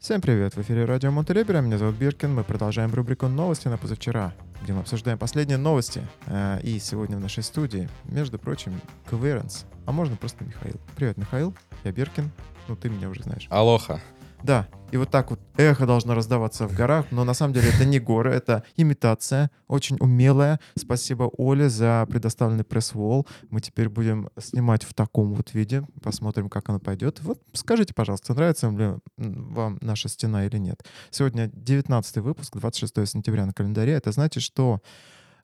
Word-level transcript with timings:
Всем 0.00 0.22
привет! 0.22 0.56
В 0.56 0.62
эфире 0.62 0.86
радио 0.86 1.10
Монтелебера. 1.10 1.60
Меня 1.60 1.76
зовут 1.76 1.94
Биркин. 1.96 2.34
Мы 2.34 2.42
продолжаем 2.42 2.90
рубрику 2.94 3.28
«Новости 3.28 3.68
на 3.68 3.76
позавчера», 3.76 4.32
где 4.62 4.72
мы 4.72 4.80
обсуждаем 4.80 5.18
последние 5.18 5.58
новости. 5.58 6.00
Э, 6.24 6.58
И 6.62 6.78
сегодня 6.78 7.18
в 7.18 7.20
нашей 7.20 7.42
студии, 7.42 7.86
между 8.04 8.38
прочим, 8.38 8.80
Кверенс. 9.10 9.66
А 9.84 9.92
можно 9.92 10.16
просто 10.16 10.42
Михаил. 10.42 10.76
Привет, 10.96 11.18
Михаил. 11.18 11.54
Я 11.84 11.92
Биркин. 11.92 12.30
Ну, 12.68 12.76
ты 12.76 12.88
меня 12.88 13.10
уже 13.10 13.24
знаешь. 13.24 13.46
Алоха. 13.50 14.00
Да, 14.42 14.68
и 14.90 14.96
вот 14.96 15.10
так 15.10 15.30
вот 15.30 15.40
эхо 15.56 15.86
должно 15.86 16.14
раздаваться 16.14 16.66
в 16.66 16.74
горах, 16.74 17.06
но 17.10 17.24
на 17.24 17.34
самом 17.34 17.52
деле 17.54 17.68
это 17.68 17.84
не 17.84 18.00
горы, 18.00 18.32
это 18.32 18.64
имитация, 18.76 19.50
очень 19.68 19.96
умелая. 20.00 20.58
Спасибо 20.76 21.30
Оле 21.36 21.68
за 21.68 22.06
предоставленный 22.08 22.64
пресс-волл. 22.64 23.26
Мы 23.50 23.60
теперь 23.60 23.88
будем 23.88 24.30
снимать 24.38 24.82
в 24.84 24.94
таком 24.94 25.34
вот 25.34 25.54
виде, 25.54 25.84
посмотрим, 26.02 26.48
как 26.48 26.68
оно 26.70 26.80
пойдет. 26.80 27.20
Вот 27.22 27.40
скажите, 27.52 27.94
пожалуйста, 27.94 28.34
нравится 28.34 28.68
ли 28.70 28.94
вам 29.16 29.78
наша 29.80 30.08
стена 30.08 30.46
или 30.46 30.58
нет. 30.58 30.82
Сегодня 31.10 31.50
19 31.52 32.16
выпуск, 32.18 32.56
26 32.56 33.08
сентября 33.08 33.46
на 33.46 33.52
календаре. 33.52 33.92
Это 33.92 34.10
значит, 34.10 34.42
что 34.42 34.80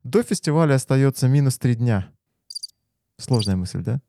до 0.02 0.22
фестиваля 0.22 0.74
остается 0.74 1.28
минус 1.28 1.58
три 1.58 1.74
дня. 1.74 2.08
Сложная 3.18 3.56
мысль, 3.56 3.82
да? 3.82 4.00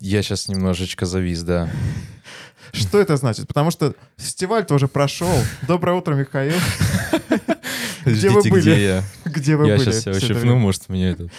Я 0.00 0.22
сейчас 0.22 0.48
немножечко 0.48 1.06
завис, 1.06 1.42
да. 1.42 1.70
Что 2.72 2.98
это 3.00 3.16
значит? 3.16 3.46
Потому 3.46 3.70
что 3.70 3.94
фестиваль 4.16 4.66
тоже 4.66 4.88
прошел. 4.88 5.32
Доброе 5.66 5.96
утро, 5.96 6.14
Михаил. 6.14 6.58
Где 8.04 8.28
вы 8.28 8.42
были? 8.42 8.60
где 8.60 8.84
я? 8.84 9.04
Где 9.24 9.56
вы 9.56 9.66
Я 9.66 9.76
были? 9.76 9.84
сейчас 9.90 10.02
себя 10.02 10.12
всё 10.12 10.18
это 10.18 10.26
ущипну, 10.26 10.40
время? 10.40 10.56
может, 10.56 10.88
мне 10.90 11.10
это 11.10 11.30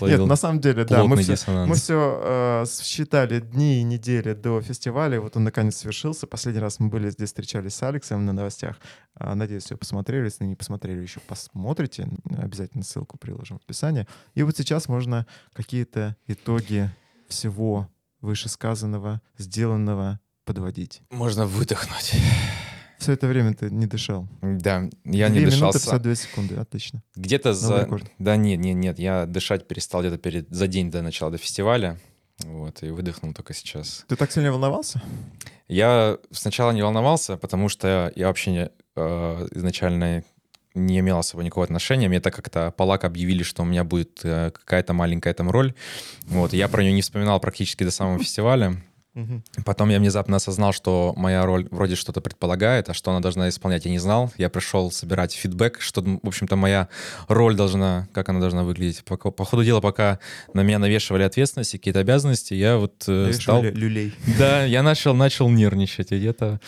Нет, 0.00 0.20
на 0.20 0.36
самом 0.36 0.60
деле, 0.60 0.84
да, 0.84 1.04
мы 1.04 1.16
все, 1.18 1.34
все 1.36 2.64
считали 2.82 3.40
дни 3.40 3.80
и 3.80 3.82
недели 3.82 4.32
до 4.32 4.62
фестиваля, 4.62 5.20
вот 5.20 5.36
он 5.36 5.44
наконец 5.44 5.76
свершился. 5.76 6.26
Последний 6.26 6.60
раз 6.60 6.80
мы 6.80 6.88
были 6.88 7.10
здесь, 7.10 7.28
встречались 7.28 7.74
с 7.74 7.82
Алексом 7.82 8.24
на 8.24 8.32
новостях. 8.32 8.76
А, 9.14 9.34
Надеюсь, 9.34 9.64
все 9.64 9.76
посмотрели. 9.76 10.24
Если 10.24 10.44
не 10.44 10.56
посмотрели, 10.56 11.02
еще 11.02 11.20
посмотрите. 11.20 12.08
Обязательно 12.38 12.82
ссылку 12.82 13.18
приложим 13.18 13.58
в 13.58 13.64
описании. 13.64 14.06
И 14.34 14.42
вот 14.42 14.56
сейчас 14.56 14.88
можно 14.88 15.26
какие-то 15.52 16.16
итоги 16.26 16.90
всего 17.28 17.88
вышесказанного, 18.20 19.20
сделанного 19.38 20.20
подводить. 20.44 21.02
Можно 21.10 21.46
выдохнуть. 21.46 22.14
Все 22.98 23.12
это 23.12 23.26
время 23.26 23.54
ты 23.54 23.70
не 23.70 23.86
дышал. 23.86 24.28
Да, 24.40 24.88
я 25.04 25.28
Две 25.28 25.40
не 25.40 25.46
минуты 25.46 25.78
дышался. 25.78 25.90
52 25.90 26.14
секунды. 26.14 26.54
Отлично. 26.56 27.02
Где-то 27.14 27.52
Новый 27.52 27.60
за... 27.60 27.80
рекорд. 27.82 28.10
Да 28.18 28.36
нет, 28.36 28.58
нет, 28.58 28.76
нет, 28.76 28.98
я 28.98 29.26
дышать 29.26 29.68
перестал 29.68 30.00
где-то 30.00 30.16
перед... 30.18 30.48
за 30.48 30.66
день 30.66 30.90
до 30.90 31.02
начала 31.02 31.30
до 31.30 31.38
фестиваля. 31.38 31.98
Вот, 32.44 32.82
и 32.82 32.90
выдохнул 32.90 33.32
только 33.32 33.54
сейчас. 33.54 34.04
Ты 34.08 34.16
так 34.16 34.32
сильно 34.32 34.50
волновался? 34.50 35.02
Я 35.68 36.18
сначала 36.30 36.72
не 36.72 36.82
волновался, 36.82 37.36
потому 37.36 37.68
что 37.68 38.12
я 38.16 38.26
вообще 38.28 38.50
не, 38.50 38.70
э, 38.96 39.48
изначально 39.52 40.24
не 40.74 40.98
имел 40.98 41.18
особо 41.18 41.42
никакого 41.42 41.64
отношения. 41.64 42.08
Мне 42.08 42.20
так 42.20 42.34
как-то 42.34 42.72
Палак 42.76 43.04
объявили, 43.04 43.42
что 43.42 43.62
у 43.62 43.66
меня 43.66 43.84
будет 43.84 44.20
э, 44.24 44.50
какая-то 44.50 44.92
маленькая 44.92 45.32
там 45.34 45.50
роль. 45.50 45.74
Вот, 46.26 46.52
я 46.52 46.68
про 46.68 46.82
нее 46.82 46.92
не 46.92 47.02
вспоминал 47.02 47.40
практически 47.40 47.84
до 47.84 47.90
самого 47.90 48.18
фестиваля. 48.22 48.76
Потом 49.64 49.90
я 49.90 49.98
внезапно 49.98 50.36
осознал, 50.36 50.72
что 50.72 51.12
моя 51.16 51.44
роль 51.46 51.68
вроде 51.70 51.94
что-то 51.94 52.20
предполагает, 52.20 52.88
а 52.90 52.94
что 52.94 53.10
она 53.12 53.20
должна 53.20 53.48
исполнять, 53.48 53.84
я 53.84 53.90
не 53.90 53.98
знал. 53.98 54.32
Я 54.38 54.48
пришел 54.48 54.90
собирать 54.90 55.32
фидбэк, 55.34 55.80
что, 55.80 56.02
в 56.02 56.26
общем-то, 56.26 56.56
моя 56.56 56.88
роль 57.28 57.54
должна, 57.54 58.08
как 58.12 58.28
она 58.28 58.40
должна 58.40 58.64
выглядеть. 58.64 59.04
По, 59.04 59.16
по 59.16 59.44
ходу 59.44 59.62
дела, 59.64 59.80
пока 59.80 60.18
на 60.52 60.62
меня 60.62 60.78
навешивали 60.78 61.22
ответственности, 61.22 61.76
какие-то 61.76 62.00
обязанности, 62.00 62.54
я 62.54 62.76
вот 62.76 63.04
э, 63.06 63.32
стал... 63.34 63.62
Люлей. 63.62 64.12
Да, 64.38 64.64
я 64.64 64.82
начал, 64.82 65.14
начал 65.14 65.48
нервничать. 65.48 66.10
И 66.12 66.18
где-то 66.18 66.60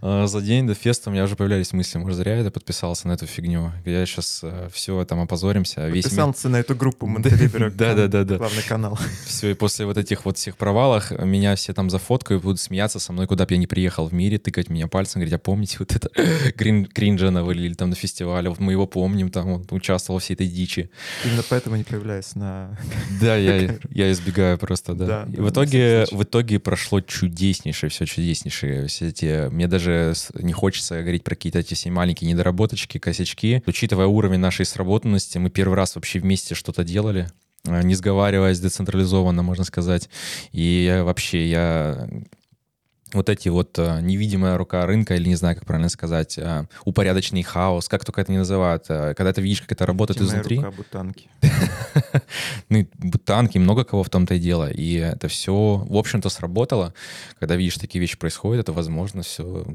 э, 0.00 0.26
за 0.26 0.40
день 0.40 0.66
до 0.66 0.74
феста 0.74 1.10
у 1.10 1.12
меня 1.12 1.24
уже 1.24 1.34
появлялись 1.36 1.72
мысли, 1.72 1.98
может, 1.98 2.16
зря 2.16 2.34
я 2.36 2.40
это 2.42 2.50
подписался 2.50 3.08
на 3.08 3.12
эту 3.12 3.26
фигню. 3.26 3.72
Я 3.84 4.06
сейчас 4.06 4.44
все 4.72 5.04
там 5.04 5.20
опозоримся. 5.20 5.80
Мир- 5.88 6.02
Подписался 6.04 6.48
на 6.48 6.56
эту 6.58 6.74
группу 6.76 7.06
Монтелибера. 7.08 7.70
Да, 7.70 7.94
да, 7.94 8.06
да, 8.06 8.24
да. 8.24 8.36
Главный 8.36 8.62
канал. 8.62 8.98
все, 9.26 9.50
и 9.50 9.54
после 9.54 9.84
вот 9.86 9.98
этих 9.98 10.24
вот 10.24 10.38
всех 10.38 10.56
провалах 10.56 11.10
меня 11.10 11.56
все 11.56 11.72
там 11.74 11.87
зафоткают, 11.90 12.42
будут 12.42 12.60
смеяться 12.60 12.98
со 12.98 13.12
мной, 13.12 13.26
куда 13.26 13.46
бы 13.46 13.54
я 13.54 13.58
ни 13.58 13.66
приехал 13.66 14.08
в 14.08 14.14
мире, 14.14 14.38
тыкать 14.38 14.68
меня 14.68 14.88
пальцем, 14.88 15.20
говорить, 15.20 15.34
а 15.34 15.38
помните 15.38 15.76
вот 15.78 15.94
это 15.94 16.10
Грин, 16.56 16.86
Кринжа 16.86 17.30
навалили 17.30 17.74
там 17.74 17.90
на 17.90 17.96
фестивале, 17.96 18.50
вот 18.50 18.58
мы 18.58 18.72
его 18.72 18.86
помним, 18.86 19.30
там 19.30 19.48
он 19.48 19.66
участвовал 19.70 20.16
во 20.16 20.20
всей 20.20 20.34
этой 20.34 20.46
дичи. 20.46 20.90
Именно 21.24 21.42
поэтому 21.48 21.76
не 21.76 21.84
появляюсь 21.84 22.34
на... 22.34 22.78
Да, 23.20 23.36
я, 23.36 23.78
я 23.90 24.12
избегаю 24.12 24.58
просто, 24.58 24.94
да. 24.94 25.06
Да, 25.06 25.26
в 25.26 25.50
итоге, 25.50 26.06
в 26.10 26.22
итоге 26.22 26.58
прошло 26.58 27.00
чудеснейшее, 27.00 27.90
все 27.90 28.06
чудеснейшее. 28.06 28.86
Все 28.86 29.08
эти, 29.08 29.48
мне 29.48 29.66
даже 29.66 30.14
не 30.34 30.52
хочется 30.52 31.00
говорить 31.00 31.24
про 31.24 31.34
какие-то 31.34 31.60
эти 31.60 31.74
все 31.74 31.90
маленькие 31.90 32.30
недоработочки, 32.30 32.98
косячки. 32.98 33.62
Учитывая 33.66 34.06
уровень 34.06 34.38
нашей 34.38 34.66
сработанности, 34.66 35.38
мы 35.38 35.50
первый 35.50 35.74
раз 35.74 35.94
вообще 35.94 36.18
вместе 36.20 36.54
что-то 36.54 36.84
делали 36.84 37.28
не 37.82 37.94
сговариваясь, 37.94 38.60
децентрализованно, 38.60 39.42
можно 39.42 39.64
сказать. 39.64 40.08
И 40.52 41.00
вообще, 41.04 41.48
я 41.48 42.08
вот 43.12 43.28
эти 43.28 43.48
вот 43.48 43.78
э, 43.78 44.00
невидимая 44.02 44.56
рука 44.58 44.84
рынка, 44.86 45.14
или 45.14 45.28
не 45.28 45.34
знаю, 45.36 45.56
как 45.56 45.66
правильно 45.66 45.88
сказать, 45.88 46.38
э, 46.38 46.66
упорядоченный 46.84 47.42
хаос, 47.42 47.88
как 47.88 48.04
только 48.04 48.20
это 48.20 48.32
не 48.32 48.38
называют, 48.38 48.84
э, 48.88 49.14
когда 49.14 49.32
ты 49.32 49.40
видишь, 49.40 49.62
как 49.62 49.72
это 49.72 49.86
работает 49.86 50.18
Тимая 50.18 50.32
изнутри. 50.32 50.56
рука 50.56 50.70
бутанки. 50.70 51.28
Ну, 52.68 52.86
бутанки, 52.98 53.56
много 53.58 53.84
кого 53.84 54.02
в 54.02 54.10
том-то 54.10 54.34
и 54.34 54.38
дело. 54.38 54.70
И 54.70 54.94
это 54.94 55.28
все, 55.28 55.52
в 55.88 55.96
общем-то, 55.96 56.28
сработало. 56.28 56.92
Когда 57.38 57.56
видишь, 57.56 57.78
такие 57.78 58.00
вещи 58.00 58.18
происходят, 58.18 58.64
это 58.64 58.72
возможно 58.72 59.22
все. 59.22 59.66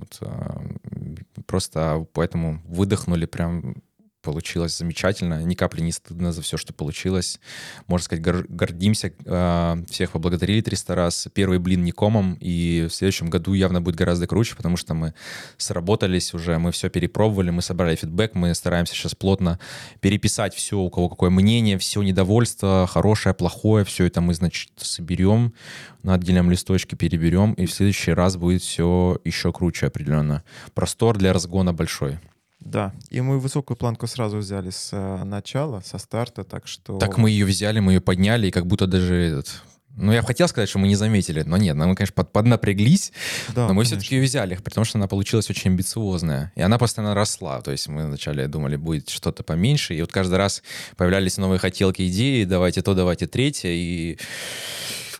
Просто 1.47 2.05
поэтому 2.13 2.61
выдохнули 2.67 3.25
прям 3.25 3.75
получилось 4.23 4.77
замечательно, 4.77 5.43
ни 5.43 5.53
капли 5.53 5.81
не 5.81 5.91
стыдно 5.91 6.31
за 6.31 6.41
все, 6.41 6.57
что 6.57 6.73
получилось. 6.73 7.39
Можно 7.87 8.05
сказать, 8.05 8.23
гор- 8.23 8.45
гордимся, 8.47 9.13
а, 9.25 9.77
всех 9.89 10.11
поблагодарили 10.11 10.61
300 10.61 10.95
раз. 10.95 11.27
Первый 11.33 11.59
блин 11.59 11.83
не 11.83 11.91
комом, 11.91 12.37
и 12.39 12.87
в 12.89 12.93
следующем 12.95 13.29
году 13.29 13.53
явно 13.53 13.81
будет 13.81 13.95
гораздо 13.95 14.25
круче, 14.25 14.55
потому 14.55 14.77
что 14.77 14.93
мы 14.93 15.13
сработались 15.57 16.33
уже, 16.33 16.57
мы 16.57 16.71
все 16.71 16.89
перепробовали, 16.89 17.51
мы 17.51 17.61
собрали 17.61 17.95
фидбэк, 17.95 18.33
мы 18.33 18.55
стараемся 18.55 18.95
сейчас 18.95 19.13
плотно 19.13 19.59
переписать 19.99 20.55
все, 20.55 20.79
у 20.79 20.89
кого 20.89 21.09
какое 21.09 21.29
мнение, 21.29 21.77
все 21.77 22.01
недовольство, 22.01 22.87
хорошее, 22.89 23.35
плохое, 23.35 23.83
все 23.83 24.05
это 24.05 24.21
мы, 24.21 24.33
значит, 24.33 24.71
соберем 24.77 25.53
на 26.01 26.13
отдельном 26.15 26.49
листочке, 26.49 26.95
переберем, 26.95 27.53
и 27.53 27.65
в 27.65 27.73
следующий 27.73 28.13
раз 28.13 28.37
будет 28.37 28.61
все 28.61 29.19
еще 29.25 29.51
круче 29.51 29.87
определенно. 29.87 30.43
Простор 30.73 31.17
для 31.17 31.33
разгона 31.33 31.73
большой. 31.73 32.19
Да, 32.65 32.93
и 33.09 33.21
мы 33.21 33.39
высокую 33.39 33.77
планку 33.77 34.07
сразу 34.07 34.37
взяли 34.37 34.69
с 34.69 34.89
э, 34.93 35.23
начала, 35.23 35.81
со 35.81 35.97
старта, 35.97 36.43
так 36.43 36.67
что... 36.67 36.97
Так 36.97 37.17
мы 37.17 37.29
ее 37.29 37.45
взяли, 37.45 37.79
мы 37.79 37.93
ее 37.93 38.01
подняли, 38.01 38.47
и 38.47 38.51
как 38.51 38.67
будто 38.67 38.87
даже 38.87 39.15
этот... 39.15 39.61
Ну, 39.95 40.11
я 40.11 40.21
бы 40.21 40.27
хотел 40.27 40.47
сказать, 40.47 40.69
что 40.69 40.79
мы 40.79 40.87
не 40.87 40.95
заметили, 40.95 41.43
но 41.43 41.55
нет, 41.57 41.75
мы, 41.75 41.93
конечно, 41.93 42.15
под, 42.15 42.31
поднапряглись, 42.31 43.11
Да, 43.49 43.67
но 43.67 43.73
мы 43.73 43.81
конечно. 43.81 43.97
все-таки 43.99 44.15
ее 44.15 44.23
взяли, 44.23 44.55
потому 44.55 44.85
что 44.85 44.97
она 44.97 45.07
получилась 45.07 45.49
очень 45.51 45.69
амбициозная. 45.69 46.51
И 46.55 46.61
она 46.61 46.79
постоянно 46.79 47.13
росла. 47.13 47.61
То 47.61 47.71
есть 47.71 47.87
мы 47.89 48.07
вначале 48.07 48.47
думали, 48.47 48.75
будет 48.75 49.09
что-то 49.09 49.43
поменьше, 49.43 49.93
и 49.93 50.01
вот 50.01 50.11
каждый 50.11 50.35
раз 50.35 50.63
появлялись 50.97 51.37
новые 51.37 51.59
хотелки, 51.59 52.07
идеи, 52.07 52.43
давайте 52.45 52.81
то, 52.81 52.95
давайте 52.95 53.27
третье, 53.27 53.69
и 53.69 54.17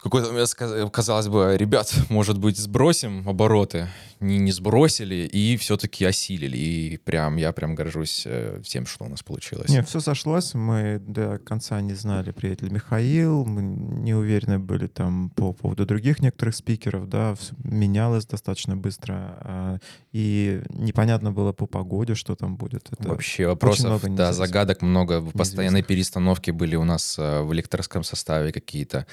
какой-то 0.03 0.89
казалось 0.89 1.29
бы, 1.29 1.55
ребят, 1.57 1.93
может 2.09 2.37
быть, 2.37 2.57
сбросим 2.57 3.27
обороты. 3.27 3.87
Не, 4.19 4.37
не 4.37 4.51
сбросили 4.51 5.15
и 5.15 5.57
все-таки 5.57 6.05
осилили. 6.05 6.57
И 6.57 6.97
прям 6.97 7.37
я 7.37 7.51
прям 7.51 7.75
горжусь 7.75 8.23
э, 8.25 8.61
тем, 8.65 8.85
что 8.85 9.05
у 9.05 9.09
нас 9.09 9.23
получилось. 9.23 9.69
Не, 9.69 9.81
все 9.83 9.99
сошлось, 9.99 10.53
мы 10.53 10.99
до 10.99 11.39
конца 11.39 11.81
не 11.81 11.93
знали, 11.93 12.31
приедет 12.31 12.63
ли 12.63 12.69
Михаил, 12.69 13.45
мы 13.45 13.61
не 13.61 14.13
уверены 14.13 14.59
были 14.59 14.87
там 14.87 15.29
по 15.29 15.53
поводу 15.53 15.85
других 15.85 16.21
некоторых 16.21 16.55
спикеров, 16.55 17.09
да, 17.09 17.35
всё 17.35 17.53
менялось 17.63 18.25
достаточно 18.25 18.77
быстро, 18.77 19.13
а, 19.41 19.77
и 20.13 20.61
непонятно 20.69 21.31
было 21.31 21.51
по 21.51 21.65
погоде, 21.65 22.15
что 22.15 22.35
там 22.35 22.55
будет. 22.55 22.87
Это 22.91 23.09
Вообще 23.09 23.47
вопросов, 23.47 24.03
много 24.03 24.09
да, 24.09 24.33
загадок 24.33 24.81
много. 24.81 25.21
Постоянные 25.21 25.83
перестановки 25.83 26.51
были 26.51 26.75
у 26.75 26.83
нас 26.83 27.17
э, 27.19 27.41
в 27.41 27.53
электорском 27.53 28.03
составе 28.03 28.51
какие-то 28.51 29.05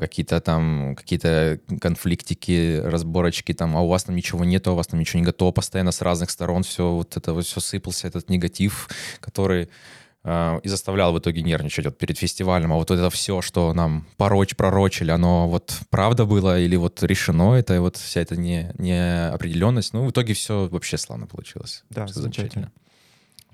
какие-то 0.00 0.40
там, 0.40 0.94
какие-то 0.96 1.60
конфликтики, 1.80 2.80
разборочки 2.82 3.52
там, 3.52 3.76
а 3.76 3.80
у 3.80 3.88
вас 3.88 4.04
там 4.04 4.16
ничего 4.16 4.44
нету, 4.44 4.70
а 4.70 4.72
у 4.72 4.76
вас 4.76 4.86
там 4.86 5.00
ничего 5.00 5.20
не 5.20 5.26
готово, 5.26 5.52
постоянно 5.52 5.92
с 5.92 6.02
разных 6.02 6.30
сторон 6.30 6.62
все 6.62 6.90
вот 6.90 7.16
это 7.16 7.32
вот 7.32 7.44
все 7.44 7.60
сыпался, 7.60 8.08
этот 8.08 8.28
негатив, 8.30 8.88
который 9.20 9.68
э, 10.24 10.60
и 10.62 10.68
заставлял 10.68 11.12
в 11.12 11.18
итоге 11.18 11.42
нервничать 11.42 11.86
вот 11.86 11.98
перед 11.98 12.18
фестивалем, 12.18 12.72
а 12.72 12.76
вот 12.76 12.90
это 12.90 13.10
все, 13.10 13.40
что 13.42 13.72
нам 13.74 14.06
порочь, 14.16 14.56
пророчили, 14.56 15.10
оно 15.10 15.48
вот 15.48 15.78
правда 15.90 16.24
было 16.24 16.58
или 16.58 16.76
вот 16.76 17.02
решено 17.02 17.54
это, 17.54 17.74
и 17.74 17.78
вот 17.78 17.96
вся 17.96 18.20
эта 18.20 18.36
не, 18.36 18.72
неопределенность, 18.78 19.92
ну, 19.92 20.04
в 20.06 20.10
итоге 20.10 20.34
все 20.34 20.68
вообще 20.68 20.98
славно 20.98 21.26
получилось. 21.26 21.84
Да, 21.90 22.06
Всё 22.06 22.20
замечательно. 22.20 22.72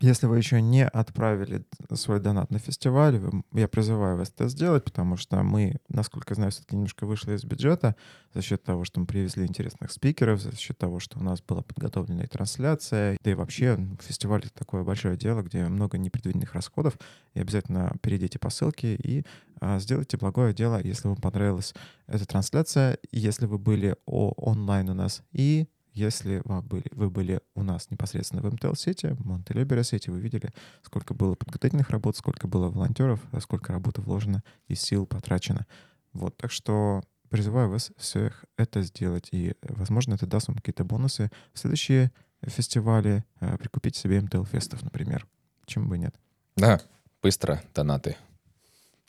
Если 0.00 0.26
вы 0.26 0.36
еще 0.36 0.62
не 0.62 0.86
отправили 0.86 1.64
свой 1.92 2.20
донат 2.20 2.52
на 2.52 2.60
фестиваль, 2.60 3.20
я 3.52 3.66
призываю 3.66 4.16
вас 4.16 4.28
это 4.28 4.48
сделать, 4.48 4.84
потому 4.84 5.16
что 5.16 5.42
мы, 5.42 5.80
насколько 5.88 6.36
знаю, 6.36 6.52
все-таки 6.52 6.76
немножко 6.76 7.04
вышли 7.04 7.34
из 7.34 7.44
бюджета 7.44 7.96
за 8.32 8.40
счет 8.42 8.62
того, 8.62 8.84
что 8.84 9.00
мы 9.00 9.06
привезли 9.06 9.44
интересных 9.44 9.90
спикеров, 9.90 10.40
за 10.40 10.54
счет 10.56 10.78
того, 10.78 11.00
что 11.00 11.18
у 11.18 11.22
нас 11.24 11.42
была 11.42 11.62
подготовленная 11.62 12.28
трансляция. 12.28 13.18
Да 13.24 13.30
и 13.32 13.34
вообще 13.34 13.76
фестиваль— 14.00 14.42
это 14.44 14.54
такое 14.54 14.84
большое 14.84 15.16
дело, 15.16 15.42
где 15.42 15.66
много 15.66 15.98
непредвиденных 15.98 16.54
расходов. 16.54 16.96
И 17.34 17.40
обязательно 17.40 17.92
перейдите 18.00 18.38
по 18.38 18.50
ссылке 18.50 18.94
и 18.94 19.24
а, 19.60 19.80
сделайте 19.80 20.16
благое 20.16 20.54
дело, 20.54 20.80
если 20.80 21.08
вам 21.08 21.16
понравилась 21.16 21.74
эта 22.06 22.24
трансляция, 22.24 22.98
если 23.10 23.46
вы 23.46 23.58
были 23.58 23.96
онлайн 24.06 24.90
у 24.90 24.94
нас 24.94 25.22
и 25.32 25.66
если 25.98 26.40
вы 26.44 26.62
были, 26.62 26.84
вы 26.92 27.10
были 27.10 27.40
у 27.54 27.62
нас 27.62 27.90
непосредственно 27.90 28.42
в 28.42 28.54
МТЛ-сети, 28.54 29.08
в 29.08 29.26
Монтелебере-сети, 29.26 30.10
вы 30.10 30.20
видели, 30.20 30.50
сколько 30.82 31.12
было 31.12 31.34
подготовительных 31.34 31.90
работ, 31.90 32.16
сколько 32.16 32.46
было 32.46 32.68
волонтеров, 32.70 33.20
а 33.32 33.40
сколько 33.40 33.72
работы 33.72 34.00
вложено 34.00 34.42
и 34.68 34.74
сил 34.74 35.06
потрачено. 35.06 35.66
Вот, 36.12 36.36
так 36.36 36.52
что 36.52 37.02
призываю 37.30 37.68
вас 37.68 37.90
всех 37.96 38.44
это 38.56 38.82
сделать. 38.82 39.28
И, 39.32 39.54
возможно, 39.62 40.14
это 40.14 40.26
даст 40.26 40.48
вам 40.48 40.56
какие-то 40.56 40.84
бонусы 40.84 41.30
в 41.52 41.58
следующие 41.58 42.12
фестивали. 42.42 43.24
Э, 43.40 43.58
прикупить 43.58 43.96
себе 43.96 44.20
МТЛ-фестов, 44.20 44.82
например. 44.82 45.26
Чем 45.66 45.88
бы 45.88 45.98
нет. 45.98 46.14
Да, 46.56 46.80
быстро 47.22 47.60
донаты. 47.74 48.16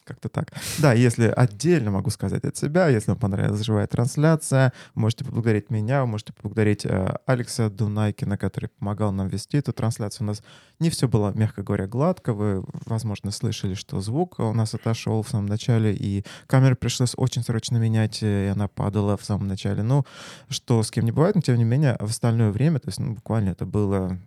Как-то 0.09 0.27
так. 0.27 0.51
Да, 0.79 0.93
если 0.93 1.27
отдельно 1.27 1.91
могу 1.91 2.09
сказать 2.09 2.43
от 2.43 2.57
себя, 2.57 2.87
если 2.87 3.11
вам 3.11 3.19
понравилась 3.19 3.61
живая 3.61 3.85
трансляция, 3.85 4.73
можете 4.95 5.23
поблагодарить 5.23 5.69
меня, 5.69 6.03
можете 6.07 6.33
поблагодарить 6.33 6.83
э, 6.83 7.15
Алекса 7.27 7.69
Дунайкина, 7.69 8.35
который 8.39 8.71
помогал 8.79 9.11
нам 9.11 9.27
вести 9.27 9.57
эту 9.57 9.71
трансляцию. 9.71 10.25
У 10.25 10.27
нас 10.29 10.41
не 10.79 10.89
все 10.89 11.07
было, 11.07 11.31
мягко 11.35 11.61
говоря, 11.61 11.85
гладко. 11.85 12.33
Вы, 12.33 12.63
возможно, 12.87 13.29
слышали, 13.29 13.75
что 13.75 14.01
звук 14.01 14.39
у 14.39 14.51
нас 14.51 14.73
отошел 14.73 15.21
в 15.21 15.29
самом 15.29 15.45
начале, 15.45 15.93
и 15.93 16.25
камеру 16.47 16.75
пришлось 16.75 17.13
очень 17.15 17.43
срочно 17.43 17.77
менять, 17.77 18.23
и 18.23 18.51
она 18.51 18.67
падала 18.67 19.15
в 19.15 19.23
самом 19.23 19.47
начале. 19.47 19.83
Ну, 19.83 20.05
что 20.49 20.81
с 20.81 20.89
кем 20.89 21.05
не 21.05 21.11
бывает, 21.11 21.35
но 21.35 21.41
тем 21.41 21.55
не 21.55 21.65
менее, 21.65 21.97
в 21.99 22.09
остальное 22.09 22.49
время, 22.49 22.79
то 22.79 22.89
есть 22.89 22.99
ну, 22.99 23.13
буквально 23.13 23.49
это 23.49 23.67
было 23.67 24.17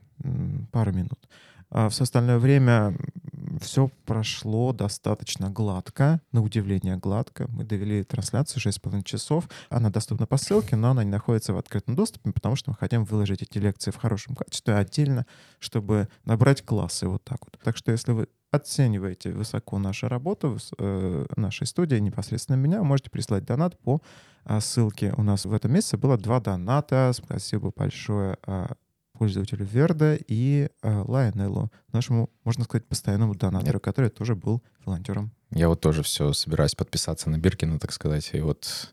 пару 0.70 0.92
минут. 0.92 1.18
А 1.74 1.88
все 1.88 2.04
остальное 2.04 2.38
время 2.38 2.94
все 3.60 3.90
прошло 4.04 4.72
достаточно 4.74 5.48
гладко, 5.50 6.20
на 6.30 6.42
удивление 6.42 6.96
гладко. 6.96 7.46
Мы 7.48 7.64
довели 7.64 8.04
трансляцию 8.04 8.62
6,5 8.62 9.02
часов. 9.04 9.48
Она 9.70 9.88
доступна 9.88 10.26
по 10.26 10.36
ссылке, 10.36 10.76
но 10.76 10.90
она 10.90 11.02
не 11.02 11.10
находится 11.10 11.54
в 11.54 11.58
открытом 11.58 11.94
доступе, 11.94 12.30
потому 12.32 12.56
что 12.56 12.70
мы 12.70 12.76
хотим 12.76 13.04
выложить 13.04 13.42
эти 13.42 13.56
лекции 13.56 13.90
в 13.90 13.96
хорошем 13.96 14.34
качестве 14.34 14.74
отдельно, 14.74 15.26
чтобы 15.60 16.08
набрать 16.26 16.62
классы 16.62 17.08
вот 17.08 17.24
так 17.24 17.38
вот. 17.40 17.58
Так 17.64 17.78
что 17.78 17.90
если 17.90 18.12
вы 18.12 18.28
оцениваете 18.50 19.32
высоко 19.32 19.78
нашу 19.78 20.08
работу 20.08 20.58
э, 20.78 21.26
нашей 21.36 21.66
студии, 21.66 21.96
непосредственно 21.96 22.56
меня, 22.56 22.82
можете 22.82 23.08
прислать 23.08 23.46
донат 23.46 23.78
по 23.78 24.02
э, 24.44 24.60
ссылке. 24.60 25.14
У 25.16 25.22
нас 25.22 25.46
в 25.46 25.54
этом 25.54 25.72
месяце 25.72 25.96
было 25.96 26.18
два 26.18 26.38
доната. 26.38 27.12
Спасибо 27.14 27.72
большое 27.74 28.36
э, 28.46 28.66
пользователю 29.22 29.64
Верда 29.64 30.18
и 30.26 30.68
э, 30.82 31.02
Лайонеллу, 31.06 31.70
нашему, 31.92 32.28
можно 32.42 32.64
сказать, 32.64 32.84
постоянному 32.88 33.36
донатору, 33.36 33.78
который 33.78 34.10
тоже 34.10 34.34
был 34.34 34.64
волонтером. 34.84 35.32
Я 35.54 35.68
вот 35.68 35.80
тоже 35.80 36.02
все 36.02 36.32
собираюсь 36.32 36.74
подписаться 36.74 37.28
на 37.28 37.36
Биркина, 37.36 37.78
так 37.78 37.92
сказать, 37.92 38.30
и 38.32 38.40
вот 38.40 38.90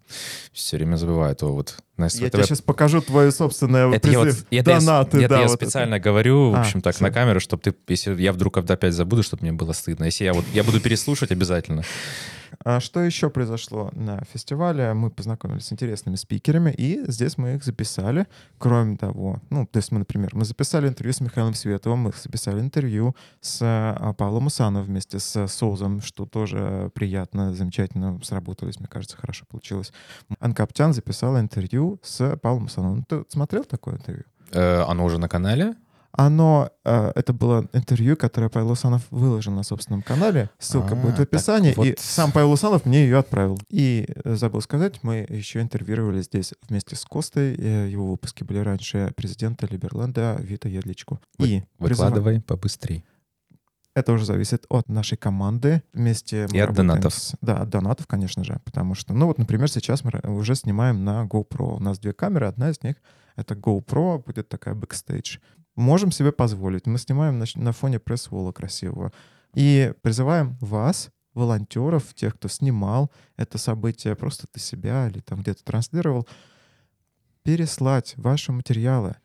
все 0.52 0.78
время 0.78 0.98
забываю, 0.98 1.34
то 1.36 1.54
вот... 1.54 1.78
На 1.96 2.10
СВТВ... 2.10 2.22
Я 2.22 2.30
тебе 2.30 2.44
сейчас 2.44 2.62
покажу 2.62 3.02
твое 3.02 3.32
собственное 3.32 3.90
это 3.92 4.08
призыв. 4.08 4.46
Я 4.52 4.60
вот, 4.62 4.68
это 4.68 4.80
донаты. 4.80 5.18
Я, 5.18 5.26
это 5.26 5.36
да, 5.36 5.42
я 5.42 5.48
вот 5.48 5.56
специально 5.56 5.96
это. 5.96 6.04
говорю, 6.04 6.52
в 6.52 6.56
а, 6.56 6.62
общем, 6.62 6.82
так, 6.82 6.96
все. 6.96 7.04
на 7.04 7.12
камеру, 7.12 7.40
чтобы 7.40 7.62
ты, 7.62 7.76
если 7.88 8.22
я 8.22 8.32
вдруг 8.34 8.58
опять 8.58 8.94
забуду, 8.94 9.24
чтобы 9.24 9.44
мне 9.44 9.52
было 9.52 9.74
стыдно. 9.74 10.06
Если 10.06 10.24
я 10.24 10.34
вот, 10.34 10.46
я 10.54 10.64
буду 10.64 10.80
переслушать 10.80 11.32
обязательно. 11.32 11.84
А 12.64 12.80
что 12.80 13.02
еще 13.02 13.30
произошло 13.30 13.90
на 13.94 14.24
фестивале? 14.32 14.94
Мы 14.94 15.12
познакомились 15.12 15.66
с 15.66 15.74
интересными 15.74 16.16
спикерами, 16.16 16.72
и 16.72 17.02
здесь 17.10 17.38
мы 17.38 17.56
их 17.56 17.64
записали. 17.64 18.28
Кроме 18.58 18.98
того, 18.98 19.42
ну, 19.50 19.66
то 19.66 19.78
есть 19.78 19.92
мы, 19.92 20.00
например, 20.00 20.32
мы 20.34 20.46
записали 20.46 20.88
интервью 20.88 21.14
с 21.14 21.22
Михаилом 21.22 21.54
Световым, 21.54 22.00
мы 22.00 22.14
записали 22.22 22.60
интервью 22.60 23.16
с 23.42 23.60
а, 23.62 24.14
Павлом 24.14 24.48
Усановым 24.48 24.88
вместе 24.88 25.20
с 25.20 25.48
Созом, 25.80 26.02
что 26.02 26.26
тоже 26.26 26.92
приятно, 26.94 27.54
замечательно 27.54 28.20
сработались, 28.22 28.80
мне 28.80 28.90
кажется, 28.90 29.16
хорошо 29.16 29.46
получилось. 29.50 29.94
Анкап-тян 30.40 30.94
записала 30.94 31.40
интервью 31.40 32.02
с 32.04 32.36
Павлом 32.38 32.66
Усановым. 32.66 33.06
Ты 33.06 33.24
смотрел 33.30 33.64
такое 33.64 33.96
интервью? 33.96 34.26
Э, 34.52 34.81
оно 34.81 35.06
уже 35.06 35.20
на 35.20 35.30
канале? 35.30 35.76
Оно, 36.12 36.70
э, 36.84 37.14
это 37.16 37.31
было 37.31 37.70
интервью, 37.72 38.18
которое 38.18 38.50
Павел 38.50 38.72
Усанов 38.72 39.04
выложил 39.10 39.54
на 39.54 39.64
собственном 39.64 40.02
канале. 40.02 40.50
Ссылка 40.60 40.94
а, 40.94 40.96
будет 40.98 41.18
в 41.18 41.22
описании. 41.22 41.74
Вот... 41.74 41.88
И 41.88 41.96
сам 41.98 42.34
Павел 42.34 42.52
Усанов 42.52 42.86
мне 42.86 43.04
ее 43.04 43.20
отправил. 43.20 43.58
И 43.70 44.06
э, 44.26 44.36
забыл 44.36 44.60
сказать, 44.60 45.00
мы 45.02 45.26
еще 45.30 45.62
интервьюировали 45.62 46.22
здесь 46.22 46.54
вместе 46.68 46.98
с 46.98 47.06
Костой. 47.06 47.56
Э, 47.58 47.88
его 47.88 48.12
выпуски 48.12 48.44
были 48.44 48.60
раньше 48.60 49.14
президента 49.16 49.66
Либерленда 49.66 50.36
Вита 50.42 50.68
Едличку. 50.68 51.22
Вы, 51.38 51.48
и 51.48 51.64
выкладывай 51.78 52.34
призыв... 52.34 52.46
побыстрее. 52.48 53.04
Это 53.96 54.14
уже 54.14 54.26
зависит 54.26 54.66
от 54.70 54.88
нашей 54.88 55.18
команды. 55.18 55.84
Вместе 55.94 56.48
и 56.52 56.60
от 56.60 56.74
донатов. 56.74 57.14
С, 57.14 57.36
да, 57.42 57.62
от 57.62 57.70
донатов, 57.70 58.08
конечно 58.08 58.44
же. 58.44 58.62
Потому 58.64 58.96
что, 58.96 59.14
ну 59.14 59.26
вот, 59.26 59.38
например, 59.38 59.70
сейчас 59.70 60.04
мы 60.04 60.12
уже 60.24 60.56
снимаем 60.56 61.04
на 61.04 61.26
GoPro. 61.26 61.78
У 61.78 61.80
нас 61.80 62.00
две 62.00 62.14
камеры, 62.14 62.48
одна 62.48 62.70
из 62.70 62.82
них— 62.84 62.96
это 63.36 63.56
GoPro, 63.56 64.24
будет 64.24 64.48
такая 64.48 64.76
бэкстейдж 64.76 65.40
можем 65.80 66.12
себе 66.12 66.32
позволить. 66.32 66.86
Мы 66.86 66.98
снимаем 67.00 67.40
на, 67.40 67.46
на 67.56 67.72
фоне 67.72 68.00
пресс-волла 68.00 68.52
красивого. 68.52 69.12
И 69.56 69.94
призываем 70.02 70.58
вас, 70.60 71.10
волонтеров, 71.34 72.14
тех, 72.14 72.36
кто 72.36 72.48
снимал 72.48 73.12
это 73.38 73.58
событие 73.58 74.16
просто 74.16 74.46
для 74.54 74.62
себя 74.62 75.08
или 75.08 75.20
там 75.22 75.42
где-то 75.42 75.64
транслировал, 75.64 76.28
переслать 77.44 78.14
ваши 78.18 78.52
материалы. 78.52 79.16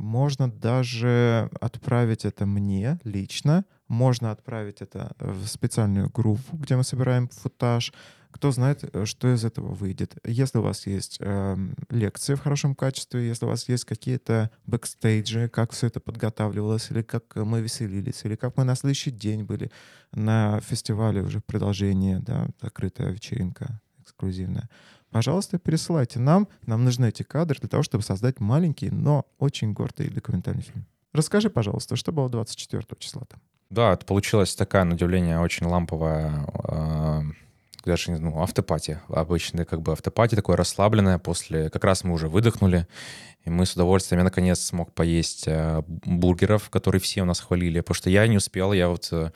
Можно 0.00 0.50
даже 0.50 1.50
отправить 1.60 2.24
это 2.24 2.46
мне 2.46 2.98
лично, 3.04 3.66
можно 3.86 4.30
отправить 4.30 4.80
это 4.80 5.14
в 5.18 5.46
специальную 5.46 6.08
группу, 6.08 6.56
где 6.56 6.74
мы 6.74 6.84
собираем 6.84 7.28
футаж, 7.28 7.92
кто 8.30 8.50
знает, 8.50 8.82
э, 8.82 9.04
что 9.04 9.32
из 9.34 9.44
этого 9.44 9.74
выйдет. 9.74 10.16
Если 10.24 10.56
у 10.56 10.62
вас 10.62 10.86
есть 10.86 11.18
э, 11.20 11.56
лекции 11.90 12.34
в 12.34 12.40
хорошем 12.40 12.74
качестве, 12.74 13.28
если 13.28 13.44
у 13.44 13.48
вас 13.48 13.68
есть 13.68 13.84
какие-то 13.84 14.50
бэкстейджи, 14.66 15.50
как 15.50 15.72
все 15.72 15.88
это 15.88 16.00
подготавливалось, 16.00 16.90
или 16.90 17.02
как 17.02 17.36
мы 17.36 17.60
веселились, 17.60 18.24
или 18.24 18.36
как 18.36 18.56
мы 18.56 18.64
на 18.64 18.76
следующий 18.76 19.10
день 19.10 19.44
были 19.44 19.70
на 20.12 20.60
фестивале 20.60 21.22
уже 21.22 21.40
в 21.40 21.44
продолжении, 21.44 22.16
да, 22.16 22.48
закрытая 22.62 23.10
вечеринка 23.10 23.82
эксклюзивная. 24.00 24.70
Пожалуйста, 25.10 25.58
пересылайте 25.58 26.18
нам. 26.18 26.48
Нам 26.66 26.84
нужны 26.84 27.08
эти 27.08 27.22
кадры 27.22 27.58
для 27.58 27.68
того, 27.68 27.82
чтобы 27.82 28.04
создать 28.04 28.40
маленький, 28.40 28.90
но 28.90 29.26
очень 29.38 29.72
гордый 29.72 30.08
документальный 30.08 30.62
фильм. 30.62 30.86
Расскажи, 31.12 31.50
пожалуйста, 31.50 31.96
что 31.96 32.12
было 32.12 32.28
24 32.28 32.84
числа 32.98 33.22
там? 33.28 33.40
Да, 33.70 33.92
это 33.92 34.06
получилась 34.06 34.54
такая, 34.54 34.84
на 34.84 34.94
удивление, 34.94 35.40
очень 35.40 35.66
ламповая 35.66 36.46
э, 36.64 37.22
даже 37.84 38.12
ну, 38.18 38.40
автопати. 38.42 39.00
Обычная 39.08 39.64
как 39.64 39.82
бы 39.82 39.92
автопати 39.92 40.34
такое 40.34 40.56
расслабленное 40.56 41.18
после... 41.18 41.70
Как 41.70 41.84
раз 41.84 42.04
мы 42.04 42.14
уже 42.14 42.28
выдохнули, 42.28 42.86
и 43.44 43.50
мы 43.50 43.66
с 43.66 43.74
удовольствием, 43.74 44.20
я 44.20 44.24
наконец 44.24 44.60
смог 44.60 44.92
поесть 44.92 45.44
э, 45.46 45.82
бургеров, 45.86 46.70
которые 46.70 47.00
все 47.00 47.22
у 47.22 47.24
нас 47.24 47.40
хвалили, 47.40 47.80
потому 47.80 47.94
что 47.94 48.10
я 48.10 48.26
не 48.26 48.36
успел, 48.36 48.72
я 48.72 48.88
вот 48.88 49.08
э, 49.12 49.30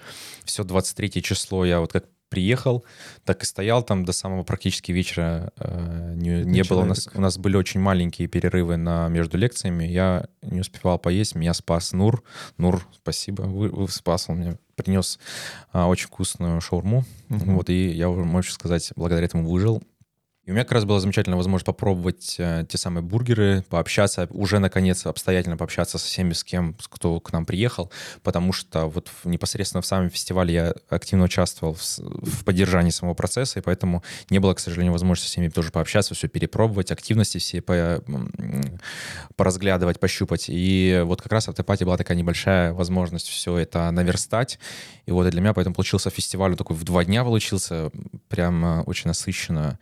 все 0.45 0.64
23 0.64 1.23
число, 1.23 1.64
я 1.64 1.81
вот 1.81 1.93
как 1.93 2.04
приехал, 2.35 2.85
так 3.25 3.45
и 3.45 3.47
стоял 3.47 3.85
там 3.85 4.05
до 4.05 4.12
самого 4.12 4.43
практически 4.43 4.91
вечера. 4.91 5.53
Э, 5.57 6.14
не, 6.17 6.43
не 6.43 6.64
было 6.64 6.81
у 6.81 6.85
нас, 6.85 7.09
у 7.14 7.21
нас 7.21 7.38
были 7.38 7.57
очень 7.57 7.79
маленькие 7.79 8.26
перерывы 8.26 8.76
на, 8.76 9.07
между 9.07 9.38
лекциями. 9.38 9.85
Я 9.85 10.26
не 10.43 10.59
успевал 10.59 10.99
поесть, 10.99 11.37
меня 11.37 11.55
спас 11.55 11.93
Нур. 11.93 12.25
Нур, 12.59 12.85
спасибо, 12.93 13.43
вы, 13.43 13.69
вы 13.69 13.88
спас, 13.88 14.29
он 14.29 14.38
мне 14.38 14.59
принес 14.75 15.21
а, 15.71 15.87
очень 15.87 16.09
вкусную 16.09 16.61
шаурму. 16.61 17.05
Uh-huh. 17.29 17.55
Вот, 17.55 17.71
и 17.71 17.91
я, 17.91 18.09
можно 18.09 18.53
сказать, 18.53 18.93
благодаря 18.97 19.26
этому 19.26 19.49
выжил. 19.49 19.81
И 20.46 20.50
у 20.50 20.54
меня 20.54 20.64
как 20.64 20.72
раз 20.72 20.84
была 20.84 21.00
замечательная 21.00 21.38
возможность 21.38 21.64
попробовать 21.64 22.36
э, 22.38 22.66
те 22.68 22.76
самые 22.76 23.02
бургеры, 23.02 23.64
пообщаться, 23.70 24.28
уже 24.30 24.58
наконец 24.58 25.06
обстоятельно 25.06 25.56
пообщаться 25.56 25.96
со 25.96 26.06
всеми, 26.06 26.34
с 26.34 26.44
кем, 26.44 26.76
кто 26.90 27.18
к 27.18 27.32
нам 27.32 27.46
приехал, 27.46 27.90
потому 28.22 28.52
что 28.52 28.86
вот 28.86 29.08
в, 29.08 29.26
непосредственно 29.26 29.80
в 29.80 29.86
самом 29.86 30.10
фестивале 30.10 30.52
я 30.52 30.74
активно 30.90 31.24
участвовал 31.24 31.74
в, 31.74 31.82
в 31.98 32.44
поддержании 32.44 32.90
самого 32.90 33.14
процесса, 33.14 33.60
и 33.60 33.62
поэтому 33.62 34.04
не 34.28 34.38
было, 34.38 34.52
к 34.52 34.60
сожалению, 34.60 34.92
возможности 34.92 35.28
с 35.28 35.30
всеми 35.30 35.48
тоже 35.48 35.70
пообщаться, 35.70 36.14
все 36.14 36.28
перепробовать, 36.28 36.92
активности 36.92 37.38
все 37.38 37.62
по, 37.62 38.02
поразглядывать, 39.36 39.98
пощупать. 39.98 40.46
И 40.48 41.02
вот 41.06 41.22
как 41.22 41.32
раз 41.32 41.46
в 41.46 41.48
Автопате 41.48 41.86
была 41.86 41.96
такая 41.96 42.18
небольшая 42.18 42.74
возможность 42.74 43.28
все 43.28 43.56
это 43.56 43.90
наверстать. 43.90 44.58
И 45.06 45.10
вот 45.10 45.28
для 45.30 45.40
меня 45.40 45.54
поэтому 45.54 45.74
получился 45.74 46.10
фестиваль 46.10 46.54
такой 46.54 46.76
в 46.76 46.84
два 46.84 47.04
дня 47.04 47.24
получился, 47.24 47.90
прям 48.28 48.82
очень 48.86 49.08
насыщенно. 49.08 49.78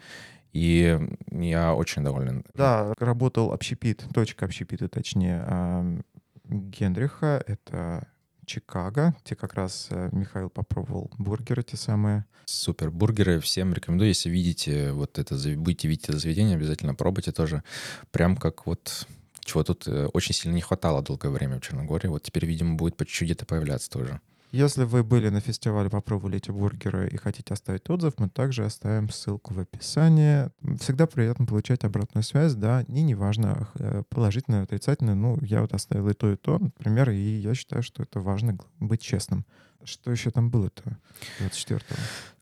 И 0.53 1.01
я 1.31 1.75
очень 1.75 2.05
доволен. 2.05 2.45
Да, 2.55 2.93
работал 2.99 3.53
общепит, 3.53 4.05
точка 4.13 4.45
общепита, 4.45 4.89
точнее, 4.89 6.03
Генриха. 6.45 7.43
Это 7.47 8.07
Чикаго, 8.45 9.15
где 9.25 9.37
как 9.37 9.55
раз 9.55 9.87
э, 9.91 10.09
Михаил 10.13 10.51
попробовал 10.51 11.11
бургеры 11.17 11.63
те 11.63 11.77
самые. 11.77 12.25
Супер. 12.45 12.91
Бургеры 12.91 13.41
всем 13.41 13.73
рекомендую. 13.73 14.09
Если 14.09 14.29
видите 14.31 14.93
вот 14.93 15.19
это, 15.19 15.37
будете 15.57 15.89
видеть 15.89 16.09
это 16.09 16.19
заведение, 16.19 16.57
обязательно 16.57 16.95
пробуйте 16.95 17.33
тоже. 17.33 17.63
Прям 18.11 18.37
как 18.37 18.67
вот 18.67 19.07
чего 19.45 19.63
тут 19.63 19.87
э, 19.87 20.07
очень 20.07 20.35
сильно 20.35 20.55
не 20.55 20.61
хватало 20.61 21.03
долгое 21.03 21.31
время 21.31 21.59
в 21.59 21.63
Черногории. 21.63 22.09
Вот 22.09 22.25
теперь, 22.25 22.47
видимо, 22.47 22.75
будет 22.75 22.97
по 22.97 23.07
чуть-чуть 23.07 23.29
где-то 23.29 23.47
появляться 23.47 23.91
тоже. 23.91 24.21
Если 24.53 24.85
вы 24.85 25.03
были 25.03 25.31
на 25.31 25.41
фестивале, 25.41 25.89
попробовали 25.89 26.37
эти 26.37 26.51
бургеры 26.51 27.09
и 27.09 27.17
хотите 27.17 27.55
оставить 27.55 27.89
отзыв, 27.89 28.13
мы 28.19 28.29
также 28.29 28.67
оставим 28.67 29.09
ссылку 29.09 29.55
в 29.55 29.61
описании. 29.61 30.51
Всегда 30.79 31.07
приятно 31.07 31.47
получать 31.47 31.85
обратную 31.85 32.23
связь, 32.23 32.55
да, 32.55 32.83
и 32.83 33.01
неважно, 33.01 33.71
э, 33.77 34.03
положительную, 34.11 34.65
отрицательную. 34.65 35.17
Ну, 35.17 35.39
я 35.41 35.63
вот 35.63 35.73
оставил 35.73 36.07
и 36.11 36.13
то, 36.13 36.31
и 36.31 36.37
то, 36.37 36.59
например, 36.59 37.09
и 37.09 37.17
я 37.17 37.55
считаю, 37.55 37.83
что 37.83 38.03
это 38.03 38.21
важно 38.21 38.59
быть 38.79 39.01
честным. 39.01 39.47
Что 39.85 40.11
еще 40.11 40.31
там 40.31 40.51
было-то 40.51 40.99
24-го? 41.41 41.97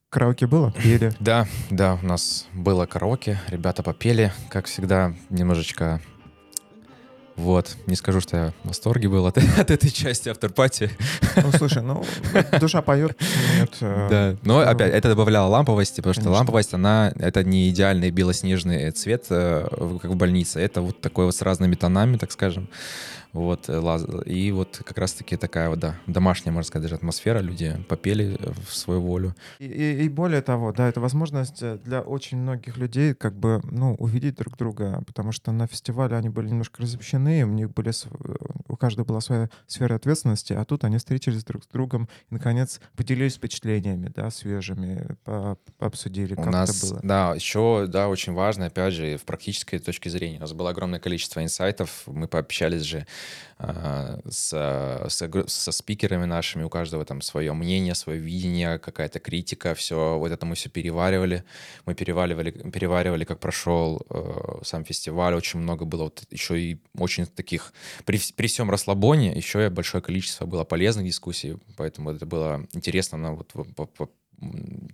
Караоке 0.08 0.48
было? 0.48 0.72
Пели? 0.72 1.12
Да, 1.20 1.46
да, 1.70 1.96
у 2.02 2.04
нас 2.04 2.48
было 2.52 2.86
караоке, 2.86 3.38
ребята 3.46 3.84
попели, 3.84 4.32
как 4.48 4.66
всегда, 4.66 5.14
немножечко 5.28 6.00
вот. 7.40 7.76
Не 7.86 7.96
скажу, 7.96 8.20
что 8.20 8.36
я 8.36 8.52
в 8.62 8.68
восторге 8.68 9.08
был 9.08 9.26
от, 9.26 9.38
от 9.58 9.70
этой 9.70 9.90
части 9.90 10.28
авторпати. 10.28 10.90
Ну, 11.36 11.50
слушай, 11.52 11.82
ну, 11.82 12.04
душа 12.60 12.82
поет, 12.82 13.16
нет. 13.58 13.70
Э, 13.80 14.08
да, 14.10 14.36
но 14.42 14.60
опять, 14.60 14.92
это 14.92 15.08
добавляло 15.08 15.48
ламповости, 15.48 15.96
потому 15.96 16.14
что 16.14 16.30
ламповость, 16.30 16.74
она, 16.74 17.12
это 17.18 17.42
не 17.42 17.70
идеальный 17.70 18.10
белоснежный 18.10 18.90
цвет, 18.90 19.24
э, 19.30 19.66
как 20.02 20.10
в 20.10 20.16
больнице, 20.16 20.60
это 20.60 20.82
вот 20.82 21.00
такой 21.00 21.24
вот 21.24 21.34
с 21.34 21.42
разными 21.42 21.74
тонами, 21.74 22.18
так 22.18 22.30
скажем. 22.30 22.68
Вот, 23.32 23.68
э, 23.68 24.22
и 24.26 24.52
вот 24.52 24.82
как 24.84 24.98
раз-таки 24.98 25.36
такая 25.36 25.68
вот, 25.68 25.78
да, 25.78 25.96
домашняя, 26.06 26.52
можно 26.52 26.66
сказать, 26.66 26.84
даже 26.84 26.96
атмосфера, 26.96 27.38
люди 27.40 27.76
попели 27.88 28.38
в 28.66 28.74
свою 28.74 29.00
волю. 29.00 29.34
И, 29.58 29.66
и, 29.66 30.04
и 30.04 30.08
более 30.08 30.42
того, 30.42 30.72
да, 30.72 30.88
это 30.88 31.00
возможность 31.00 31.62
для 31.84 32.00
очень 32.00 32.38
многих 32.38 32.76
людей 32.76 33.14
как 33.14 33.34
бы, 33.34 33.60
ну, 33.64 33.94
увидеть 33.94 34.36
друг 34.36 34.56
друга, 34.56 35.02
потому 35.06 35.32
что 35.32 35.52
на 35.52 35.66
фестивале 35.66 36.16
они 36.16 36.28
были 36.28 36.48
немножко 36.48 36.82
разобщены, 36.82 37.44
у 37.44 37.48
них 37.48 37.72
были, 37.72 37.92
каждого 38.80 39.04
была 39.04 39.20
своя 39.20 39.48
сфера 39.66 39.94
ответственности, 39.94 40.52
а 40.52 40.64
тут 40.64 40.84
они 40.84 40.96
встретились 40.96 41.44
друг 41.44 41.64
с 41.64 41.66
другом 41.68 42.08
и, 42.30 42.34
наконец, 42.34 42.80
поделились 42.96 43.34
впечатлениями, 43.34 44.08
да, 44.08 44.30
свежими, 44.30 45.16
обсудили, 45.78 46.34
как 46.34 46.46
у 46.46 46.50
нас, 46.50 46.70
это 46.70 46.86
было. 46.86 47.00
Да, 47.04 47.34
еще, 47.34 47.86
да, 47.86 48.08
очень 48.08 48.32
важно, 48.32 48.66
опять 48.66 48.94
же, 48.94 49.16
в 49.16 49.24
практической 49.24 49.78
точке 49.78 50.10
зрения. 50.10 50.38
У 50.38 50.40
нас 50.40 50.52
было 50.52 50.70
огромное 50.70 50.98
количество 50.98 51.42
инсайтов, 51.42 52.04
мы 52.06 52.26
пообщались 52.26 52.82
же 52.82 53.06
а, 53.62 54.18
с, 54.26 54.54
с, 54.54 55.44
со 55.48 55.72
спикерами 55.72 56.24
нашими, 56.24 56.62
у 56.62 56.70
каждого 56.70 57.04
там 57.04 57.20
свое 57.20 57.52
мнение, 57.52 57.94
свое 57.94 58.18
видение, 58.18 58.78
какая-то 58.78 59.20
критика, 59.20 59.74
все, 59.74 60.18
вот 60.18 60.32
это 60.32 60.46
мы 60.46 60.54
все 60.54 60.70
переваривали, 60.70 61.44
мы 61.84 61.94
переваривали, 61.94 62.52
переваривали, 62.52 63.24
как 63.24 63.38
прошел 63.38 64.00
э, 64.08 64.60
сам 64.62 64.84
фестиваль, 64.86 65.34
очень 65.34 65.60
много 65.60 65.84
было 65.84 66.04
вот 66.04 66.24
еще 66.30 66.58
и 66.58 66.80
очень 66.96 67.26
таких, 67.26 67.74
при, 68.06 68.18
при 68.34 68.46
всем 68.46 68.70
расслабоне, 68.70 69.32
еще 69.32 69.66
и 69.66 69.68
большое 69.68 70.02
количество 70.02 70.46
было 70.46 70.64
полезных 70.64 71.04
дискуссий, 71.04 71.58
поэтому 71.76 72.12
это 72.12 72.24
было 72.24 72.66
интересно 72.72 73.18
на 73.18 73.34
вот 73.34 73.52
по, 73.52 73.84
по, 73.84 74.08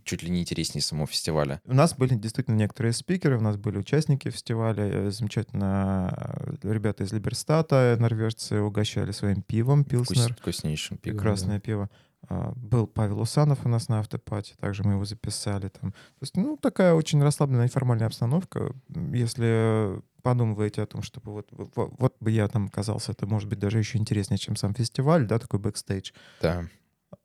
чуть 0.05 0.23
ли 0.23 0.31
не 0.31 0.41
интереснее 0.41 0.83
самого 0.83 1.07
фестиваля. 1.07 1.61
У 1.65 1.75
нас 1.75 1.95
были 1.95 2.15
действительно 2.15 2.57
некоторые 2.57 2.93
спикеры, 2.93 3.39
у 3.39 3.41
нас 3.41 3.57
были 3.57 3.79
участники 3.79 4.31
фестиваля, 4.31 4.85
э, 4.85 5.11
замечательно 5.11 6.57
э, 6.63 6.73
ребята 6.73 7.05
из 7.05 7.13
Либерстата, 7.13 7.97
норвежцы, 7.99 8.61
угощали 8.61 9.13
своим 9.13 9.43
пивом, 9.43 9.85
пилснер. 9.85 10.35
Вкуснейшим 10.35 10.99
пивом. 10.99 11.19
Прекрасное 11.19 11.57
да. 11.57 11.61
пиво. 11.61 11.91
А, 12.29 12.53
был 12.57 12.87
Павел 12.87 13.21
Усанов 13.21 13.65
у 13.65 13.69
нас 13.69 13.89
на 13.89 14.01
автопате, 14.01 14.55
также 14.59 14.83
мы 14.83 14.95
его 14.95 15.05
записали 15.05 15.69
там. 15.69 15.93
То 15.93 16.23
есть, 16.23 16.37
ну, 16.37 16.57
такая 16.57 16.95
очень 16.95 17.23
расслабленная 17.23 17.65
неформальная 17.65 18.07
обстановка. 18.07 18.73
Если 19.13 20.01
подумываете 20.23 20.83
о 20.83 20.87
том, 20.87 21.03
чтобы 21.03 21.33
вот, 21.33 21.49
вот, 21.51 21.71
вот 21.99 22.17
бы 22.19 22.31
я 22.33 22.49
там 22.49 22.67
оказался, 22.67 23.13
это 23.13 23.27
может 23.27 23.49
быть 23.49 23.61
даже 23.61 23.79
еще 23.79 23.99
интереснее, 23.99 24.39
чем 24.39 24.57
сам 24.57 24.75
фестиваль, 24.75 25.27
да, 25.27 25.39
такой 25.39 25.61
бэкстейдж. 25.61 26.11
Да 26.43 26.67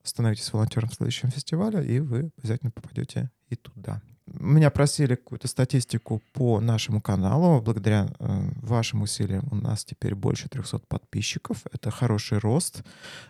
становитесь 0.03 0.51
волонтером 0.51 0.89
в 0.89 0.95
следующем 0.95 1.29
фестивале, 1.29 1.85
и 1.85 1.99
вы 1.99 2.31
обязательно 2.37 2.71
попадете 2.71 3.29
и 3.49 3.55
туда. 3.55 4.01
Меня 4.27 4.69
просили 4.69 5.15
какую-то 5.15 5.47
статистику 5.47 6.21
по 6.31 6.61
нашему 6.61 7.01
каналу. 7.01 7.61
Благодаря 7.61 8.07
э, 8.19 8.41
вашим 8.61 9.01
усилиям 9.01 9.45
у 9.51 9.55
нас 9.55 9.83
теперь 9.83 10.15
больше 10.15 10.47
300 10.47 10.79
подписчиков. 10.87 11.63
Это 11.71 11.91
хороший 11.91 12.37
рост. 12.37 12.83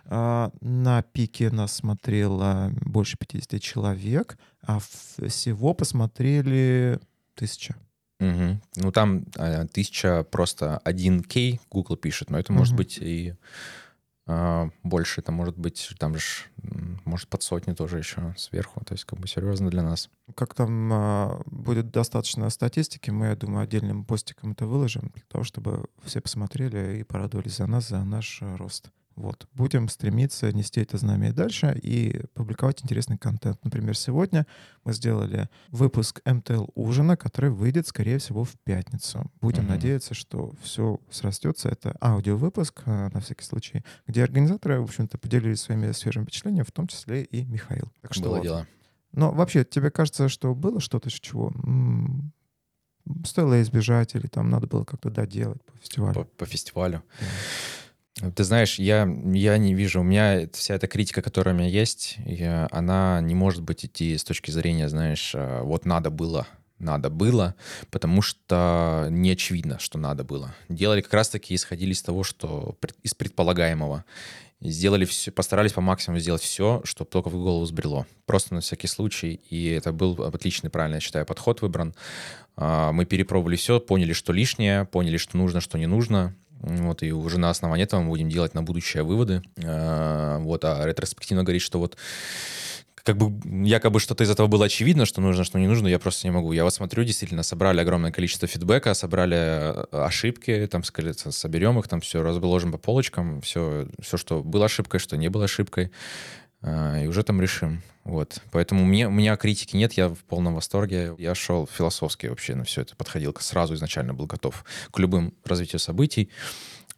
Э, 0.04 0.50
на 0.60 1.02
пике 1.02 1.50
нас 1.50 1.72
смотрело 1.72 2.70
больше 2.82 3.16
50 3.16 3.60
человек, 3.60 4.38
а 4.62 4.78
всего 4.78 5.74
посмотрели 5.74 7.00
тысяча. 7.34 7.74
Угу. 8.20 8.60
Ну 8.76 8.92
там 8.92 9.24
э, 9.36 9.66
тысяча 9.66 10.22
просто 10.22 10.78
один 10.78 11.24
кей 11.24 11.60
Google 11.70 11.96
пишет, 11.96 12.30
но 12.30 12.38
это 12.38 12.52
угу. 12.52 12.60
может 12.60 12.76
быть 12.76 12.98
и 12.98 13.34
больше, 14.26 15.20
это 15.20 15.32
может 15.32 15.58
быть, 15.58 15.94
там 15.98 16.16
же, 16.16 16.44
может, 17.04 17.28
под 17.28 17.42
сотни 17.42 17.72
тоже 17.72 17.98
еще 17.98 18.34
сверху, 18.36 18.84
то 18.84 18.94
есть 18.94 19.04
как 19.04 19.18
бы 19.18 19.26
серьезно 19.26 19.68
для 19.68 19.82
нас. 19.82 20.08
Как 20.36 20.54
там 20.54 20.92
а, 20.92 21.42
будет 21.46 21.90
достаточно 21.90 22.48
статистики, 22.50 23.10
мы, 23.10 23.26
я 23.26 23.36
думаю, 23.36 23.64
отдельным 23.64 24.04
постиком 24.04 24.52
это 24.52 24.66
выложим, 24.66 25.10
для 25.14 25.24
того, 25.28 25.44
чтобы 25.44 25.86
все 26.04 26.20
посмотрели 26.20 26.98
и 26.98 27.02
порадовались 27.02 27.56
за 27.56 27.66
нас, 27.66 27.88
за 27.88 28.04
наш 28.04 28.38
а, 28.42 28.56
рост. 28.56 28.90
Вот. 29.14 29.46
Будем 29.52 29.88
стремиться 29.88 30.52
нести 30.52 30.80
это 30.80 30.96
знамя 30.98 31.30
и 31.30 31.32
дальше 31.32 31.78
и 31.82 32.22
публиковать 32.34 32.82
интересный 32.82 33.18
контент. 33.18 33.62
Например, 33.64 33.96
сегодня 33.96 34.46
мы 34.84 34.92
сделали 34.92 35.48
выпуск 35.68 36.20
МТЛ 36.24 36.66
ужина, 36.74 37.16
который 37.16 37.50
выйдет, 37.50 37.86
скорее 37.86 38.18
всего, 38.18 38.44
в 38.44 38.52
пятницу. 38.64 39.30
Будем 39.40 39.64
mm-hmm. 39.64 39.68
надеяться, 39.68 40.14
что 40.14 40.54
все 40.62 41.00
срастется. 41.10 41.68
Это 41.68 41.96
аудиовыпуск, 42.00 42.82
э, 42.86 43.08
на 43.12 43.20
всякий 43.20 43.44
случай, 43.44 43.84
где 44.06 44.22
организаторы, 44.22 44.80
в 44.80 44.84
общем-то, 44.84 45.18
поделились 45.18 45.60
своими 45.60 45.92
свежими 45.92 46.24
впечатлениями, 46.24 46.64
в 46.64 46.72
том 46.72 46.86
числе 46.86 47.22
и 47.24 47.44
Михаил. 47.44 47.92
Так 48.00 48.14
что 48.14 48.24
Было 48.24 48.36
вот. 48.36 48.42
дело. 48.42 48.66
Но 49.12 49.30
вообще, 49.30 49.64
тебе 49.64 49.90
кажется, 49.90 50.28
что 50.28 50.54
было 50.54 50.80
что-то, 50.80 51.10
чего 51.10 51.52
стоило 53.24 53.60
избежать 53.62 54.14
или 54.14 54.26
там 54.26 54.48
надо 54.48 54.66
было 54.66 54.84
как-то 54.84 55.10
доделать 55.10 55.62
по 55.64 55.76
фестивалю? 55.78 56.14
По, 56.14 56.24
по 56.24 56.46
фестивалю? 56.46 57.02
Да. 57.20 57.26
Ты 58.34 58.44
знаешь, 58.44 58.78
я, 58.78 59.08
я 59.32 59.56
не 59.56 59.74
вижу, 59.74 60.00
у 60.00 60.04
меня 60.04 60.48
вся 60.52 60.74
эта 60.74 60.86
критика, 60.86 61.22
которая 61.22 61.54
у 61.54 61.58
меня 61.58 61.68
есть, 61.68 62.18
я, 62.26 62.68
она 62.70 63.20
не 63.22 63.34
может 63.34 63.62
быть 63.62 63.86
идти 63.86 64.16
с 64.16 64.24
точки 64.24 64.50
зрения, 64.50 64.88
знаешь, 64.88 65.32
э, 65.34 65.62
вот 65.62 65.86
надо 65.86 66.10
было, 66.10 66.46
надо 66.78 67.08
было, 67.08 67.54
потому 67.90 68.20
что 68.20 69.06
не 69.10 69.30
очевидно, 69.30 69.78
что 69.78 69.98
надо 69.98 70.24
было. 70.24 70.54
Делали 70.68 71.00
как 71.00 71.14
раз-таки, 71.14 71.54
исходили 71.54 71.92
из 71.92 72.02
того, 72.02 72.22
что 72.22 72.76
из 73.02 73.14
предполагаемого. 73.14 74.04
Сделали 74.60 75.04
все, 75.06 75.32
постарались 75.32 75.72
по 75.72 75.80
максимуму 75.80 76.20
сделать 76.20 76.42
все, 76.42 76.82
что 76.84 77.04
только 77.04 77.30
в 77.30 77.32
голову 77.32 77.64
сбрело. 77.64 78.06
Просто 78.26 78.54
на 78.54 78.60
всякий 78.60 78.86
случай. 78.86 79.40
И 79.50 79.70
это 79.70 79.92
был 79.92 80.22
отличный, 80.22 80.70
правильно 80.70 80.96
я 80.96 81.00
считаю, 81.00 81.26
подход 81.26 81.62
выбран. 81.62 81.94
А, 82.56 82.92
мы 82.92 83.04
перепробовали 83.04 83.56
все, 83.56 83.80
поняли, 83.80 84.12
что 84.12 84.32
лишнее, 84.32 84.84
поняли, 84.84 85.16
что 85.16 85.36
нужно, 85.36 85.60
что 85.60 85.78
не 85.78 85.86
нужно. 85.86 86.36
Вот, 86.62 87.02
и 87.02 87.12
уже 87.12 87.38
на 87.38 87.50
основании 87.50 87.84
этого 87.84 88.00
мы 88.00 88.08
будем 88.08 88.28
делать 88.28 88.54
на 88.54 88.62
будущее 88.62 89.02
выводы. 89.02 89.42
А, 89.64 90.38
вот, 90.38 90.64
а 90.64 90.84
ретроспективно 90.86 91.42
говорить, 91.44 91.62
что 91.62 91.78
вот 91.78 91.96
как 93.04 93.16
бы 93.16 93.32
якобы 93.66 93.98
что-то 93.98 94.22
из 94.22 94.30
этого 94.30 94.46
было 94.46 94.66
очевидно, 94.66 95.06
что 95.06 95.20
нужно, 95.20 95.44
что 95.44 95.58
не 95.58 95.66
нужно, 95.66 95.88
я 95.88 95.98
просто 95.98 96.26
не 96.26 96.30
могу. 96.30 96.52
Я 96.52 96.64
вот 96.64 96.72
смотрю, 96.72 97.02
действительно, 97.04 97.42
собрали 97.42 97.80
огромное 97.80 98.12
количество 98.12 98.46
фидбэка, 98.46 98.94
собрали 98.94 99.36
э, 99.36 99.84
ошибки, 99.90 100.68
там, 100.70 100.82
соберем 100.84 101.78
их, 101.78 101.88
там 101.88 102.00
все 102.00 102.22
разложим 102.22 102.70
по 102.72 102.78
полочкам, 102.78 103.40
все, 103.40 103.88
все, 104.00 104.16
что 104.16 104.42
было 104.42 104.66
ошибкой, 104.66 105.00
что 105.00 105.16
не 105.16 105.28
было 105.28 105.44
ошибкой. 105.44 105.90
А, 106.62 107.00
и 107.00 107.06
уже 107.06 107.22
там 107.22 107.40
решим. 107.40 107.82
Вот. 108.04 108.40
Поэтому 108.50 108.84
мне, 108.84 109.06
у 109.06 109.10
меня 109.10 109.36
критики 109.36 109.76
нет, 109.76 109.92
я 109.94 110.08
в 110.08 110.18
полном 110.24 110.54
восторге. 110.54 111.14
Я 111.18 111.34
шел 111.34 111.66
философски 111.66 112.26
вообще 112.26 112.54
на 112.54 112.64
все 112.64 112.82
это, 112.82 112.96
подходил 112.96 113.34
сразу 113.38 113.74
изначально, 113.74 114.14
был 114.14 114.26
готов 114.26 114.64
к 114.90 114.98
любым 114.98 115.34
развитию 115.44 115.78
событий 115.78 116.30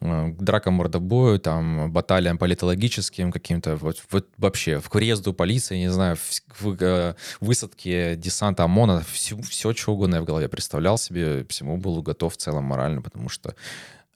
а, 0.01 0.29
к 0.29 0.37
дракам 0.37 0.75
мордобою, 0.75 1.39
там, 1.39 1.91
баталиям 1.91 2.37
политологическим 2.37 3.31
каким-то, 3.31 3.75
вот, 3.75 4.03
вот 4.11 4.27
вообще, 4.37 4.79
в 4.79 4.89
въезду 4.93 5.33
полиции, 5.33 5.77
не 5.77 5.91
знаю, 5.91 6.15
в, 6.15 6.61
в, 6.61 6.77
э, 6.81 7.15
высадке 7.39 8.15
десанта 8.15 8.63
ОМОНа, 8.63 9.03
все, 9.11 9.39
все, 9.41 9.73
что 9.73 9.93
угодно 9.93 10.15
я 10.15 10.21
в 10.21 10.25
голове 10.25 10.49
представлял 10.49 10.97
себе, 10.97 11.45
всему 11.49 11.77
был 11.77 12.01
готов 12.01 12.33
в 12.33 12.37
целом 12.37 12.65
морально, 12.65 13.01
потому 13.01 13.29
что 13.29 13.55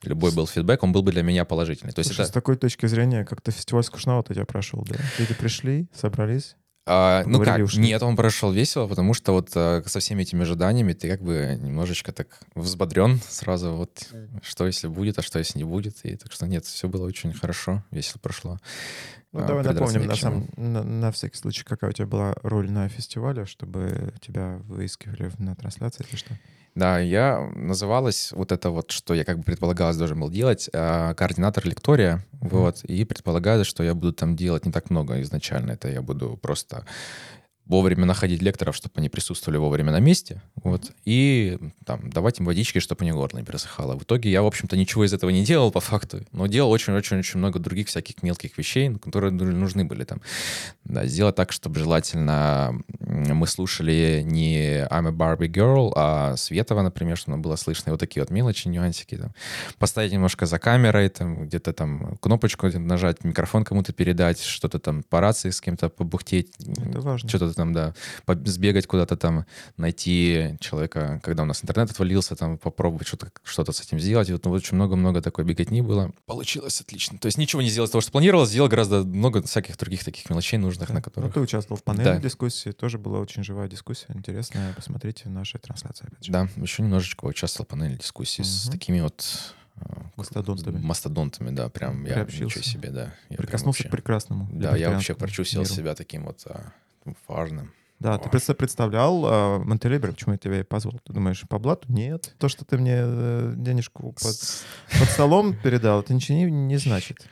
любой 0.02 0.32
был 0.32 0.46
фидбэк, 0.46 0.82
он 0.82 0.92
был 0.92 1.02
бы 1.02 1.12
для 1.12 1.22
меня 1.22 1.44
положительный. 1.44 1.92
То 1.92 2.00
есть 2.00 2.10
Слушай, 2.10 2.22
это... 2.22 2.30
с 2.30 2.32
такой 2.32 2.56
точки 2.56 2.86
зрения, 2.86 3.24
как-то 3.24 3.50
фестиваль 3.50 3.84
скучновато 3.84 4.34
тебя 4.34 4.44
прошел, 4.46 4.84
да? 4.88 4.96
Люди 5.18 5.34
пришли, 5.34 5.88
собрались, 5.94 6.56
А, 6.86 7.22
ну 7.26 7.42
как? 7.42 7.60
ушли. 7.60 7.82
Нет, 7.82 8.02
он 8.02 8.16
прошел 8.16 8.50
весело, 8.52 8.86
потому 8.88 9.14
что 9.14 9.32
вот 9.32 9.50
э, 9.54 9.82
со 9.86 10.00
всеми 10.00 10.22
этими 10.22 10.42
ожиданиями 10.42 10.92
ты 10.94 11.08
как 11.08 11.22
бы 11.22 11.58
немножечко 11.60 12.12
так 12.12 12.40
взбодрен 12.54 13.20
сразу. 13.28 13.72
Вот 13.74 14.08
что 14.42 14.66
если 14.66 14.88
будет, 14.88 15.18
а 15.18 15.22
что 15.22 15.38
если 15.38 15.58
не 15.58 15.64
будет. 15.64 15.98
И 16.04 16.16
так 16.16 16.32
что 16.32 16.46
нет, 16.46 16.64
все 16.64 16.88
было 16.88 17.06
очень 17.06 17.32
хорошо, 17.32 17.84
весело 17.90 18.18
прошло. 18.20 18.58
Ну, 19.32 19.40
А, 19.40 19.46
давай 19.46 19.62
напомним, 19.62 20.06
на, 20.06 20.16
самом, 20.16 20.48
на, 20.56 20.82
на 20.82 21.12
всякий 21.12 21.36
случай, 21.36 21.62
какая 21.62 21.90
у 21.90 21.92
тебя 21.92 22.06
была 22.06 22.34
роль 22.42 22.68
на 22.68 22.88
фестивале, 22.88 23.44
чтобы 23.44 24.12
тебя 24.20 24.58
выискивали 24.64 25.30
на 25.38 25.54
трансляции 25.54 26.04
или 26.08 26.16
что? 26.16 26.34
Да, 26.74 26.98
я 27.00 27.50
называлась 27.56 28.30
вот 28.32 28.52
это 28.52 28.70
вот, 28.70 28.92
что 28.92 29.14
я 29.14 29.24
как 29.24 29.38
бы 29.38 29.42
предполагалось 29.44 29.96
должен 29.96 30.20
был 30.20 30.30
делать, 30.30 30.70
а, 30.72 31.14
координатор 31.14 31.66
лектория, 31.66 32.24
вот, 32.40 32.84
и 32.84 33.04
предполагалось, 33.04 33.66
что 33.66 33.82
я 33.82 33.94
буду 33.94 34.12
там 34.12 34.36
делать 34.36 34.64
не 34.66 34.72
так 34.72 34.88
много 34.88 35.20
изначально, 35.22 35.72
это 35.72 35.88
я 35.88 36.00
буду 36.00 36.38
просто 36.40 36.84
вовремя 37.70 38.04
находить 38.04 38.42
лекторов, 38.42 38.74
чтобы 38.74 38.94
они 38.96 39.08
присутствовали 39.08 39.56
вовремя 39.56 39.92
на 39.92 40.00
месте, 40.00 40.42
вот, 40.56 40.90
и 41.04 41.56
там 41.86 42.10
давать 42.10 42.40
им 42.40 42.46
водички, 42.46 42.80
чтобы 42.80 43.02
они 43.02 43.12
горло 43.12 43.38
не 43.38 43.44
пересыхало. 43.44 43.96
В 43.96 44.02
итоге 44.02 44.28
я, 44.28 44.42
в 44.42 44.46
общем-то, 44.46 44.76
ничего 44.76 45.04
из 45.04 45.12
этого 45.12 45.30
не 45.30 45.44
делал 45.44 45.70
по 45.70 45.78
факту, 45.78 46.26
но 46.32 46.48
делал 46.48 46.72
очень-очень-очень 46.72 47.38
много 47.38 47.60
других 47.60 47.86
всяких 47.86 48.24
мелких 48.24 48.58
вещей, 48.58 48.88
ну, 48.88 48.98
которые 48.98 49.30
ну, 49.30 49.44
нужны 49.44 49.84
были 49.84 50.02
там. 50.02 50.20
Да, 50.84 51.06
сделать 51.06 51.36
так, 51.36 51.52
чтобы 51.52 51.78
желательно 51.78 52.82
мы 52.98 53.46
слушали 53.46 54.22
не 54.24 54.84
I'm 54.90 55.06
a 55.06 55.12
Barbie 55.12 55.48
Girl, 55.48 55.92
а 55.94 56.36
Светова, 56.36 56.82
например, 56.82 57.16
чтобы 57.16 57.38
было 57.38 57.54
слышно, 57.54 57.90
и 57.90 57.92
вот 57.92 58.00
такие 58.00 58.20
вот 58.20 58.30
мелочи, 58.30 58.66
нюансики. 58.66 59.16
Там. 59.16 59.32
Поставить 59.78 60.10
немножко 60.10 60.46
за 60.46 60.58
камерой, 60.58 61.08
там, 61.08 61.46
где-то 61.46 61.72
там 61.72 62.16
кнопочку 62.16 62.66
нажать, 62.66 63.22
микрофон 63.22 63.62
кому-то 63.62 63.92
передать, 63.92 64.42
что-то 64.42 64.80
там 64.80 65.04
по 65.04 65.20
рации 65.20 65.50
с 65.50 65.60
кем-то 65.60 65.88
побухтеть, 65.88 66.52
Это 66.58 67.00
важно. 67.00 67.28
что-то 67.28 67.59
там, 67.60 67.72
да, 67.72 67.94
сбегать 68.44 68.86
куда-то 68.86 69.16
там, 69.16 69.44
найти 69.76 70.56
человека, 70.60 71.20
когда 71.22 71.42
у 71.42 71.46
нас 71.46 71.62
интернет 71.62 71.90
отвалился, 71.90 72.34
там 72.36 72.58
попробовать 72.58 73.06
что-то 73.06 73.30
что 73.44 73.70
с 73.70 73.80
этим 73.80 74.00
сделать. 74.00 74.30
Вот 74.30 74.44
ну, 74.44 74.50
очень 74.52 74.74
много-много 74.76 75.20
такой 75.22 75.44
беготни 75.44 75.82
было. 75.82 76.12
Получилось 76.26 76.80
отлично. 76.80 77.18
То 77.18 77.26
есть 77.26 77.38
ничего 77.38 77.62
не 77.62 77.68
сделал 77.68 77.86
из 77.86 77.90
того, 77.90 78.00
что 78.02 78.10
планировал, 78.12 78.46
сделал 78.46 78.68
гораздо 78.68 79.02
много 79.04 79.42
всяких 79.42 79.76
других 79.76 80.04
таких 80.04 80.28
мелочей 80.30 80.58
нужных, 80.58 80.88
Да. 80.88 80.94
на 80.94 80.98
Ну, 81.00 81.04
которых... 81.04 81.34
ты 81.34 81.40
участвовал 81.40 81.78
в 81.78 81.84
панельной 81.84 82.14
Да. 82.16 82.20
дискуссии, 82.20 82.70
тоже 82.70 82.98
была 82.98 83.20
очень 83.20 83.44
живая 83.44 83.68
дискуссия, 83.68 84.06
интересная. 84.14 84.72
Посмотрите 84.74 85.28
наши 85.28 85.58
трансляции, 85.58 86.06
опять 86.06 86.24
же. 86.24 86.32
Да, 86.32 86.48
еще 86.56 86.82
немножечко 86.82 87.26
участвовал 87.26 87.66
в 87.66 87.68
панельной 87.68 87.98
дискуссии 87.98 88.42
с 88.42 88.64
Мгм. 88.64 88.72
такими 88.72 89.00
вот 89.02 89.24
э, 89.76 89.82
Мастодонтами. 90.16 90.78
мастодонтами, 90.78 91.50
да, 91.54 91.68
прям 91.68 92.04
я 92.04 92.14
Приобщился. 92.14 92.58
ничего 92.58 92.62
себе, 92.64 92.90
да. 92.90 93.14
Я 93.30 93.36
Прикоснулся 93.36 93.78
вообще- 93.82 93.88
к 93.88 93.92
прекрасному. 93.92 94.48
Да, 94.52 94.76
я 94.76 94.90
вообще 94.90 95.14
прочувствовал 95.14 95.66
себя 95.66 95.94
таким 95.94 96.24
вот 96.26 96.42
а, 96.46 96.72
важным. 97.28 97.72
Да, 97.98 98.16
ты 98.16 98.30
представ- 98.30 98.56
представлял 98.56 99.26
э, 99.26 99.58
Монтелибер, 99.58 100.12
почему 100.12 100.32
я 100.32 100.38
тебя 100.38 100.60
и 100.60 100.62
позвал? 100.62 100.98
Ты 101.04 101.12
думаешь, 101.12 101.42
по 101.48 101.58
блату? 101.58 101.86
Нет. 101.92 102.34
То, 102.38 102.48
что 102.48 102.64
ты 102.64 102.78
мне 102.78 102.94
э, 102.96 103.54
денежку 103.56 104.12
под, 104.12 104.22
под 104.98 105.08
столом 105.10 105.54
передал, 105.54 106.00
это 106.00 106.14
ничего 106.14 106.38
не, 106.38 106.44
не 106.50 106.76
значит. 106.78 107.26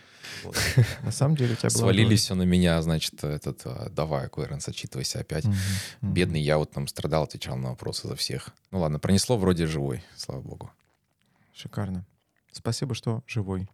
Вот. 0.44 0.56
На 1.02 1.10
самом 1.10 1.36
деле 1.36 1.54
у 1.54 1.56
тебя 1.56 1.70
была 1.70 1.78
Свалили 1.84 2.08
роль. 2.08 2.16
все 2.16 2.34
на 2.34 2.42
меня, 2.42 2.80
значит, 2.82 3.24
этот, 3.24 3.62
а, 3.64 3.88
давай, 3.88 4.28
Койренс, 4.28 4.68
отчитывайся 4.68 5.20
опять. 5.20 5.46
Мгм. 5.46 5.56
Бедный 6.02 6.40
я 6.42 6.58
вот 6.58 6.70
там 6.70 6.86
страдал, 6.86 7.24
отвечал 7.24 7.56
на 7.56 7.70
вопросы 7.70 8.06
за 8.06 8.14
всех. 8.14 8.50
Ну 8.70 8.80
ладно, 8.80 8.98
пронесло 8.98 9.38
вроде 9.38 9.66
живой, 9.66 10.04
слава 10.16 10.42
богу. 10.42 10.70
Шикарно. 11.54 12.04
Спасибо, 12.52 12.94
что 12.94 13.22
живой. 13.26 13.68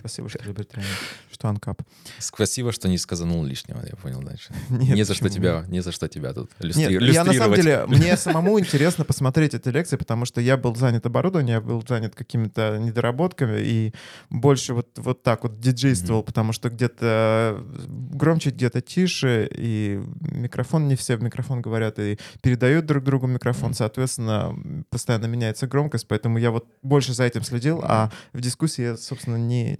Спасибо, 0.00 0.28
что 0.28 0.42
либертариан, 0.44 0.86
что 1.32 1.48
анкап. 1.48 1.82
Спасибо, 2.18 2.72
что 2.72 2.88
не 2.88 2.98
сказанул 2.98 3.44
лишнего, 3.44 3.80
я 3.86 3.96
понял 3.96 4.20
дальше. 4.22 4.52
Нет, 4.70 4.94
не 4.96 5.02
за 5.04 5.14
что 5.14 5.28
тебя, 5.28 5.64
не 5.68 5.80
за 5.80 5.92
что 5.92 6.08
тебя 6.08 6.32
тут 6.32 6.50
Нет, 6.60 6.90
иллюстри- 6.90 7.12
я 7.12 7.24
на 7.24 7.32
самом 7.32 7.54
деле, 7.56 7.84
мне 7.88 8.16
самому 8.16 8.58
интересно 8.58 9.04
посмотреть 9.04 9.54
эти 9.54 9.68
лекции, 9.68 9.96
потому 9.96 10.24
что 10.24 10.40
я 10.40 10.56
был 10.56 10.74
занят 10.74 11.06
оборудованием, 11.06 11.54
я 11.56 11.60
был 11.60 11.82
занят 11.86 12.14
какими-то 12.14 12.78
недоработками 12.78 13.60
и 13.60 13.94
больше 14.30 14.74
вот, 14.74 14.88
вот 14.96 15.22
так 15.22 15.42
вот 15.44 15.60
диджействовал, 15.60 16.22
потому 16.22 16.52
что 16.52 16.68
где-то 16.70 17.62
громче, 17.88 18.50
где-то 18.50 18.80
тише, 18.80 19.48
и 19.50 20.02
микрофон, 20.20 20.88
не 20.88 20.96
все 20.96 21.16
в 21.16 21.22
микрофон 21.22 21.62
говорят, 21.62 21.98
и 21.98 22.18
передают 22.42 22.86
друг 22.86 23.04
другу 23.04 23.26
микрофон, 23.26 23.70
Мгм. 23.70 23.74
соответственно, 23.74 24.84
постоянно 24.90 25.26
меняется 25.26 25.66
громкость, 25.66 26.08
поэтому 26.08 26.38
я 26.38 26.50
вот 26.50 26.66
больше 26.82 27.12
за 27.14 27.24
этим 27.24 27.42
следил, 27.42 27.80
а 27.84 28.10
в 28.32 28.40
дискуссии 28.40 28.82
я, 28.82 28.96
собственно, 28.96 29.33
не... 29.36 29.78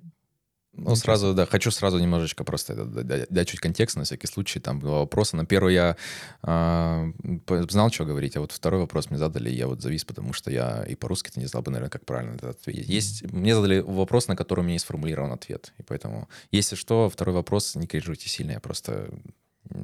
Ну, 0.76 0.96
сразу, 0.96 1.34
да, 1.34 1.46
хочу 1.46 1.70
сразу 1.70 2.00
немножечко 2.00 2.42
просто 2.42 2.74
дать- 2.84 3.48
чуть 3.48 3.60
контекст, 3.60 3.96
на 3.96 4.02
всякий 4.02 4.26
случай. 4.26 4.58
Там 4.58 4.80
два 4.80 4.98
вопроса. 4.98 5.36
На 5.36 5.46
первый 5.46 5.72
я 5.72 5.96
п- 6.42 7.66
знал, 7.70 7.92
что 7.92 8.04
говорить, 8.04 8.36
а 8.36 8.40
вот 8.40 8.50
второй 8.50 8.80
вопрос 8.80 9.08
мне 9.08 9.18
задали, 9.18 9.50
и 9.50 9.54
я 9.54 9.68
вот 9.68 9.80
завис, 9.80 10.04
потому 10.04 10.32
что 10.32 10.50
я 10.50 10.82
и 10.82 10.96
по-русски-то 10.96 11.38
не 11.38 11.46
знал 11.46 11.62
бы, 11.62 11.70
наверное, 11.70 11.90
как 11.90 12.04
правильно 12.04 12.34
это 12.34 12.50
ответить. 12.50 12.88
Есть, 12.88 13.32
мне 13.32 13.54
задали 13.54 13.78
вопрос, 13.78 14.26
на 14.26 14.34
который 14.34 14.60
у 14.60 14.62
меня 14.64 14.72
есть 14.72 14.84
сформулирован 14.84 15.30
ответ, 15.30 15.72
и 15.78 15.84
поэтому, 15.84 16.28
если 16.50 16.74
что, 16.74 17.08
второй 17.08 17.36
вопрос, 17.36 17.76
не 17.76 17.86
кринжуйте 17.86 18.28
сильно, 18.28 18.50
я 18.50 18.60
просто... 18.60 19.10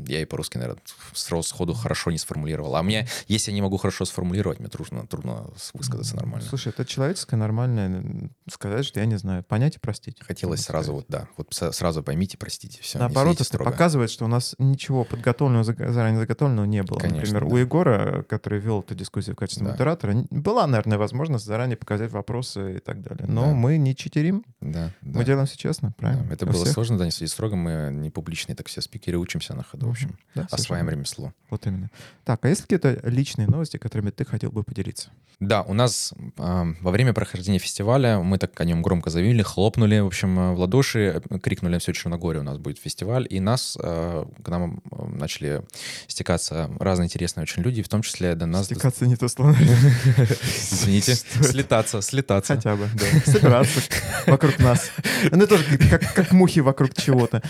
Я 0.06 0.22
и 0.22 0.24
по-русски, 0.24 0.58
наверное, 0.58 0.80
сразу 1.12 1.42
сходу 1.42 1.74
хорошо 1.74 2.10
не 2.10 2.18
сформулировал. 2.18 2.76
А 2.76 2.82
мне, 2.82 3.06
если 3.26 3.50
я 3.50 3.54
не 3.54 3.62
могу 3.62 3.76
хорошо 3.76 4.04
сформулировать, 4.04 4.60
мне 4.60 4.68
трудно, 4.68 5.06
трудно 5.06 5.50
высказаться 5.74 6.16
нормально. 6.16 6.46
Слушай, 6.48 6.68
это 6.68 6.84
человеческое, 6.84 7.36
нормальное 7.36 8.30
сказать, 8.50 8.84
что 8.84 9.00
я 9.00 9.06
не 9.06 9.16
знаю, 9.16 9.42
понять 9.44 9.76
и 9.76 9.78
простить. 9.78 10.18
Хотелось 10.20 10.60
сразу 10.62 10.92
сказать. 10.92 10.96
вот, 10.96 11.06
да, 11.08 11.28
вот 11.36 11.74
сразу 11.74 12.02
поймите, 12.02 12.38
простите, 12.38 12.80
все. 12.82 12.98
Наоборот, 12.98 13.40
это 13.40 13.58
показывает, 13.58 14.10
что 14.10 14.24
у 14.24 14.28
нас 14.28 14.54
ничего 14.58 15.04
подготовленного, 15.04 15.64
заранее 15.64 16.20
заготовленного 16.20 16.66
не 16.66 16.82
было. 16.82 16.98
Конечно, 16.98 17.20
Например, 17.34 17.44
да. 17.48 17.54
у 17.54 17.56
Егора, 17.58 18.22
который 18.28 18.60
вел 18.60 18.80
эту 18.80 18.94
дискуссию 18.94 19.34
в 19.34 19.38
качестве 19.38 19.64
Да. 19.66 19.72
модератора, 19.72 20.24
была, 20.30 20.66
наверное, 20.66 20.98
возможность 20.98 21.44
заранее 21.44 21.76
показать 21.76 22.10
вопросы 22.12 22.76
и 22.76 22.78
так 22.78 23.00
далее. 23.02 23.26
Но 23.26 23.46
Да. 23.46 23.52
мы 23.54 23.76
не 23.78 23.94
читерим, 23.96 24.44
Да, 24.60 24.92
да. 25.00 25.18
мы 25.18 25.24
делаем 25.24 25.46
все 25.46 25.56
честно, 25.56 25.92
правильно? 25.96 26.24
Да, 26.24 26.34
Это 26.34 26.44
Для 26.46 26.52
было 26.54 26.64
всех. 26.64 26.74
сложно, 26.74 26.98
да, 26.98 27.06
не 27.06 27.10
строго. 27.10 27.56
Мы 27.56 27.90
не 27.92 28.10
публичные, 28.10 28.54
так 28.56 28.68
все 28.68 28.80
спикеры 28.80 29.18
учимся 29.18 29.54
на 29.54 29.62
ходу, 29.62 29.79
в 29.86 29.90
общем. 29.90 30.16
Да, 30.34 30.42
Осваиваем 30.50 30.86
совершенно. 30.86 30.90
ремесло. 30.90 31.32
Вот 31.50 31.66
именно. 31.66 31.90
Так, 32.24 32.44
а 32.44 32.48
есть 32.48 32.62
какие-то 32.62 33.00
личные 33.04 33.48
новости, 33.48 33.76
которыми 33.78 34.10
ты 34.10 34.24
хотел 34.24 34.52
бы 34.52 34.62
поделиться? 34.62 35.10
Да, 35.40 35.62
у 35.62 35.72
нас 35.72 36.12
а, 36.36 36.66
во 36.80 36.90
время 36.90 37.12
прохождения 37.14 37.58
фестиваля 37.58 38.18
мы 38.18 38.36
так 38.38 38.60
о 38.60 38.64
нем 38.64 38.82
громко 38.82 39.08
заявили, 39.10 39.42
хлопнули, 39.42 39.98
в 40.00 40.06
общем, 40.06 40.38
э, 40.38 40.52
в 40.52 40.60
ладоши, 40.60 41.22
э, 41.28 41.38
крикнули 41.38 41.78
все 41.78 41.92
Черногория, 41.94 42.40
у 42.40 42.44
нас 42.44 42.58
будет 42.58 42.78
фестиваль, 42.78 43.26
и 43.28 43.40
нас, 43.40 43.76
э, 43.82 44.24
к 44.44 44.48
нам 44.48 44.82
э, 44.92 45.06
начали 45.06 45.62
стекаться 46.08 46.70
разные 46.78 47.06
интересные 47.06 47.42
очень 47.42 47.62
люди, 47.62 47.82
в 47.82 47.88
том 47.88 48.02
числе 48.02 48.34
до 48.34 48.44
нас... 48.46 48.66
Стекаться 48.66 49.06
не 49.06 49.16
то 49.16 49.28
слово. 49.28 49.52
Извините, 50.72 51.14
слетаться, 51.42 52.02
слетаться. 52.02 52.54
Хотя 52.56 52.76
бы, 52.76 52.88
да. 52.94 53.20
Собираться 53.32 53.80
вокруг 54.26 54.58
нас. 54.58 54.90
Они 55.30 55.46
тоже 55.46 55.64
как, 55.64 55.88
как- 56.00 56.14
как 56.14 56.32
мухи 56.32 56.60
вокруг 56.60 56.94
чего-то. 56.94 57.42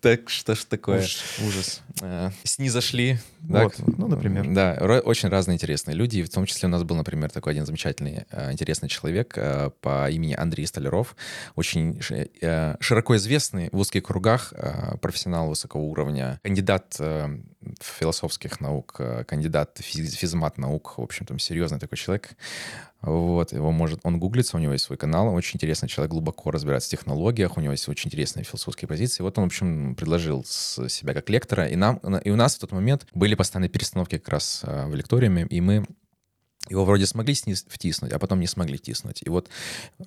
Так 0.00 0.30
что 0.30 0.54
ж 0.54 0.64
такое? 0.64 1.00
Уж, 1.00 1.18
ужас. 1.46 1.82
э, 2.02 2.30
снизошли. 2.44 3.18
Вот, 3.40 3.74
к- 3.74 3.78
ну, 3.98 4.06
например. 4.08 4.46
Да, 4.52 4.74
очень 5.04 5.28
разные 5.28 5.56
интересные 5.56 5.94
люди. 5.96 6.18
и 6.18 6.22
В 6.22 6.30
том 6.30 6.46
числе 6.46 6.68
у 6.68 6.70
нас 6.70 6.82
был, 6.84 6.94
например, 6.96 7.30
такой 7.30 7.52
один 7.52 7.66
замечательный, 7.66 8.24
э, 8.30 8.52
интересный 8.52 8.88
человек 8.88 9.34
э, 9.36 9.70
по 9.80 10.08
имени 10.10 10.34
Андрей 10.34 10.66
Столяров. 10.66 11.16
Очень 11.56 12.00
ши- 12.00 12.28
широко 12.80 13.16
известный 13.16 13.68
в 13.72 13.78
узких 13.78 14.04
кругах 14.04 14.52
профессионал 15.00 15.48
высокого 15.48 15.82
уровня, 15.82 16.40
кандидат 16.44 16.96
философских 17.80 18.60
наук, 18.60 18.96
э, 18.98 19.24
кандидат 19.24 19.78
физ- 19.80 20.14
физмат 20.14 20.58
наук. 20.58 20.94
В 20.96 21.02
общем, 21.02 21.26
там 21.26 21.38
серьезный 21.38 21.78
такой 21.78 21.98
человек. 21.98 22.30
Вот, 23.00 23.52
его 23.52 23.70
может, 23.70 24.00
он 24.02 24.18
гуглится, 24.18 24.56
у 24.56 24.60
него 24.60 24.72
есть 24.72 24.84
свой 24.84 24.98
канал, 24.98 25.32
очень 25.32 25.56
интересный 25.56 25.88
человек, 25.88 26.10
глубоко 26.10 26.50
разбирается 26.50 26.88
в 26.88 26.90
технологиях, 26.90 27.56
у 27.56 27.60
него 27.60 27.72
есть 27.72 27.88
очень 27.88 28.08
интересные 28.08 28.44
философские 28.44 28.88
позиции. 28.88 29.22
Вот 29.22 29.38
он, 29.38 29.44
в 29.44 29.46
общем, 29.46 29.94
предложил 29.94 30.44
себя 30.44 31.14
как 31.14 31.30
лектора, 31.30 31.68
и 31.68 31.76
нам, 31.76 31.98
и 31.98 32.30
у 32.30 32.36
нас 32.36 32.56
в 32.56 32.58
тот 32.58 32.72
момент 32.72 33.06
были 33.14 33.34
постоянные 33.36 33.70
перестановки 33.70 34.18
как 34.18 34.28
раз 34.28 34.62
э, 34.64 34.86
в 34.86 34.94
лекториуме, 34.94 35.46
и 35.48 35.60
мы 35.60 35.86
его 36.68 36.84
вроде 36.84 37.06
смогли 37.06 37.34
втиснуть, 37.34 38.12
а 38.12 38.18
потом 38.18 38.40
не 38.40 38.46
смогли 38.46 38.76
втиснуть. 38.78 39.22
И 39.24 39.28
вот 39.28 39.48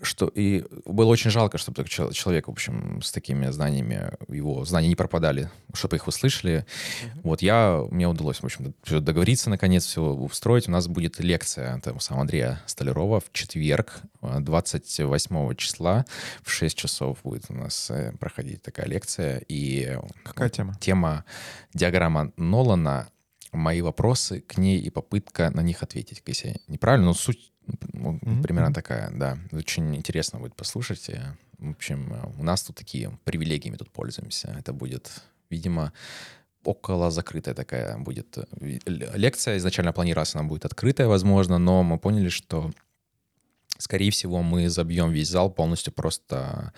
что 0.02 0.28
и 0.28 0.65
было 0.86 1.08
очень 1.08 1.32
жалко, 1.32 1.58
чтобы 1.58 1.76
такой 1.78 1.89
чел- 1.89 2.12
человек, 2.12 2.47
в 2.47 2.52
общем, 2.52 3.02
с 3.02 3.12
такими 3.12 3.47
знаниями, 3.52 4.12
его 4.28 4.63
знания 4.65 4.88
не 4.88 4.95
пропадали, 4.95 5.50
чтобы 5.74 5.95
их 5.97 6.08
услышали. 6.08 6.65
Вот 7.24 7.41
я, 7.41 7.84
мне 7.91 8.08
удалось, 8.08 8.38
в 8.39 8.45
общем, 8.45 8.74
договориться, 8.88 9.50
наконец, 9.50 9.86
все 9.86 10.02
устроить. 10.02 10.67
У 10.67 10.71
нас 10.71 10.88
будет 10.88 11.19
лекция 11.19 11.80
того 11.82 12.00
самого 12.00 12.21
Андрея 12.21 12.62
Столярова 12.65 13.19
в 13.19 13.32
четверг, 13.32 14.02
э, 14.21 14.39
28 14.39 15.56
числа 15.56 16.06
в 16.43 16.52
6 16.52 16.78
часов 16.78 17.19
будет 17.24 17.45
у 17.50 17.54
нас 17.54 17.89
э, 17.89 18.13
проходить 18.19 18.62
такая 18.62 18.86
лекция. 18.88 19.41
И 19.47 19.97
Какая 20.24 20.50
тема? 20.50 20.76
тема 20.80 21.26
диаграмма 21.74 22.32
Нолана, 22.38 23.10
мои 23.52 23.82
вопросы 23.82 24.42
к 24.42 24.58
ней 24.58 24.80
и 24.80 24.90
попытка 24.90 25.50
на 25.52 25.62
них 25.62 25.84
ответить. 25.84 26.22
Если 26.26 26.48
я 26.50 26.56
неправильно, 26.68 27.08
но 27.08 27.14
суть 27.14 27.52
ну, 27.94 28.20
Мгм, 28.22 28.44
примерно 28.44 28.70
мгм. 28.70 28.76
такая, 28.76 29.12
да. 29.12 29.38
Очень 29.52 29.96
интересно 29.96 30.40
будет 30.40 30.56
послушать. 30.56 31.10
Э, 31.10 31.36
В 31.60 31.72
общем, 31.72 32.12
э, 32.14 32.40
у 32.40 32.44
нас 32.44 32.64
тут 32.64 32.76
такие 32.76 33.18
привилегиями 33.24 33.78
тут 33.78 33.92
пользуемся. 33.92 34.56
Это 34.60 34.74
будет, 34.74 35.22
видимо, 35.50 35.94
около 36.64 37.12
закрытая 37.12 37.54
такая 37.54 37.98
будет 37.98 38.38
э, 38.38 38.78
лекция. 39.16 39.58
Изначально 39.58 39.94
планировалась 39.94 40.36
она 40.36 40.44
будет 40.44 40.66
открытая, 40.66 41.08
возможно, 41.08 41.60
но 41.60 41.84
мы 41.84 42.00
поняли, 42.00 42.30
что, 42.30 42.72
скорее 43.78 44.10
всего, 44.10 44.42
мы 44.42 44.70
забьем 44.70 45.12
весь 45.12 45.30
зал 45.30 45.52
полностью 45.52 45.94
просто 45.94 46.74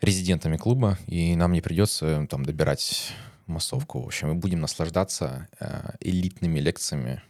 резидентами 0.00 0.56
клуба, 0.56 0.98
и 1.06 1.36
нам 1.36 1.52
не 1.52 1.60
придется 1.60 2.26
там 2.30 2.44
добирать 2.44 3.12
массовку. 3.50 4.00
В 4.02 4.06
общем, 4.06 4.28
мы 4.28 4.34
будем 4.34 4.60
наслаждаться 4.60 5.48
э, 5.58 5.90
элитными 6.00 6.58
лекциями 6.60 7.22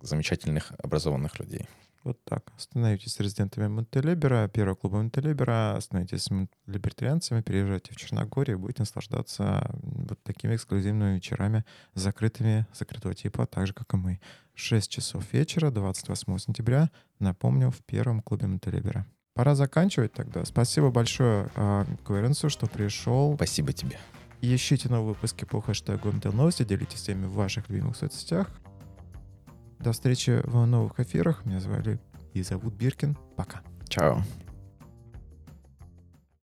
замечательных 0.00 0.72
образованных 0.78 1.38
людей. 1.38 1.66
Вот 2.06 2.22
так. 2.22 2.52
Становитесь 2.56 3.18
резидентами 3.18 3.66
Монтелебера, 3.66 4.46
первого 4.46 4.76
клуба 4.76 4.98
Монтелебера, 4.98 5.76
становитесь 5.80 6.28
либертарианцами, 6.66 7.42
переезжайте 7.42 7.92
в 7.92 7.96
Черногорию, 7.96 8.60
будете 8.60 8.82
наслаждаться 8.82 9.68
вот 9.82 10.22
такими 10.22 10.54
эксклюзивными 10.54 11.16
вечерами, 11.16 11.64
закрытыми, 11.94 12.64
закрытого 12.72 13.12
типа, 13.12 13.46
так 13.46 13.66
же, 13.66 13.74
как 13.74 13.92
и 13.92 13.96
мы. 13.96 14.20
6 14.54 14.88
часов 14.88 15.24
вечера, 15.32 15.72
28 15.72 16.38
сентября, 16.38 16.90
напомню, 17.18 17.72
в 17.72 17.82
первом 17.84 18.22
клубе 18.22 18.46
Монтелебера. 18.46 19.04
Пора 19.34 19.56
заканчивать 19.56 20.12
тогда. 20.12 20.44
Спасибо 20.44 20.92
большое 20.92 21.50
э, 21.56 21.84
Кверенсу, 22.06 22.48
что 22.50 22.68
пришел. 22.68 23.34
Спасибо 23.34 23.72
тебе. 23.72 23.98
Ищите 24.40 24.88
новые 24.88 25.14
выпуски 25.14 25.44
по 25.44 25.60
хэштегу 25.60 26.12
МТЛ 26.12 26.32
Новости, 26.32 26.62
делитесь 26.62 27.02
теми 27.02 27.26
в 27.26 27.32
ваших 27.32 27.68
любимых 27.68 27.96
соцсетях. 27.96 28.48
До 29.78 29.92
встречи 29.92 30.40
в 30.44 30.66
новых 30.66 30.98
эфирах. 31.00 31.44
Меня 31.44 31.60
звали 31.60 32.00
и 32.32 32.42
зовут 32.42 32.74
Биркин. 32.74 33.16
Пока. 33.36 33.62
Чао. 33.88 34.22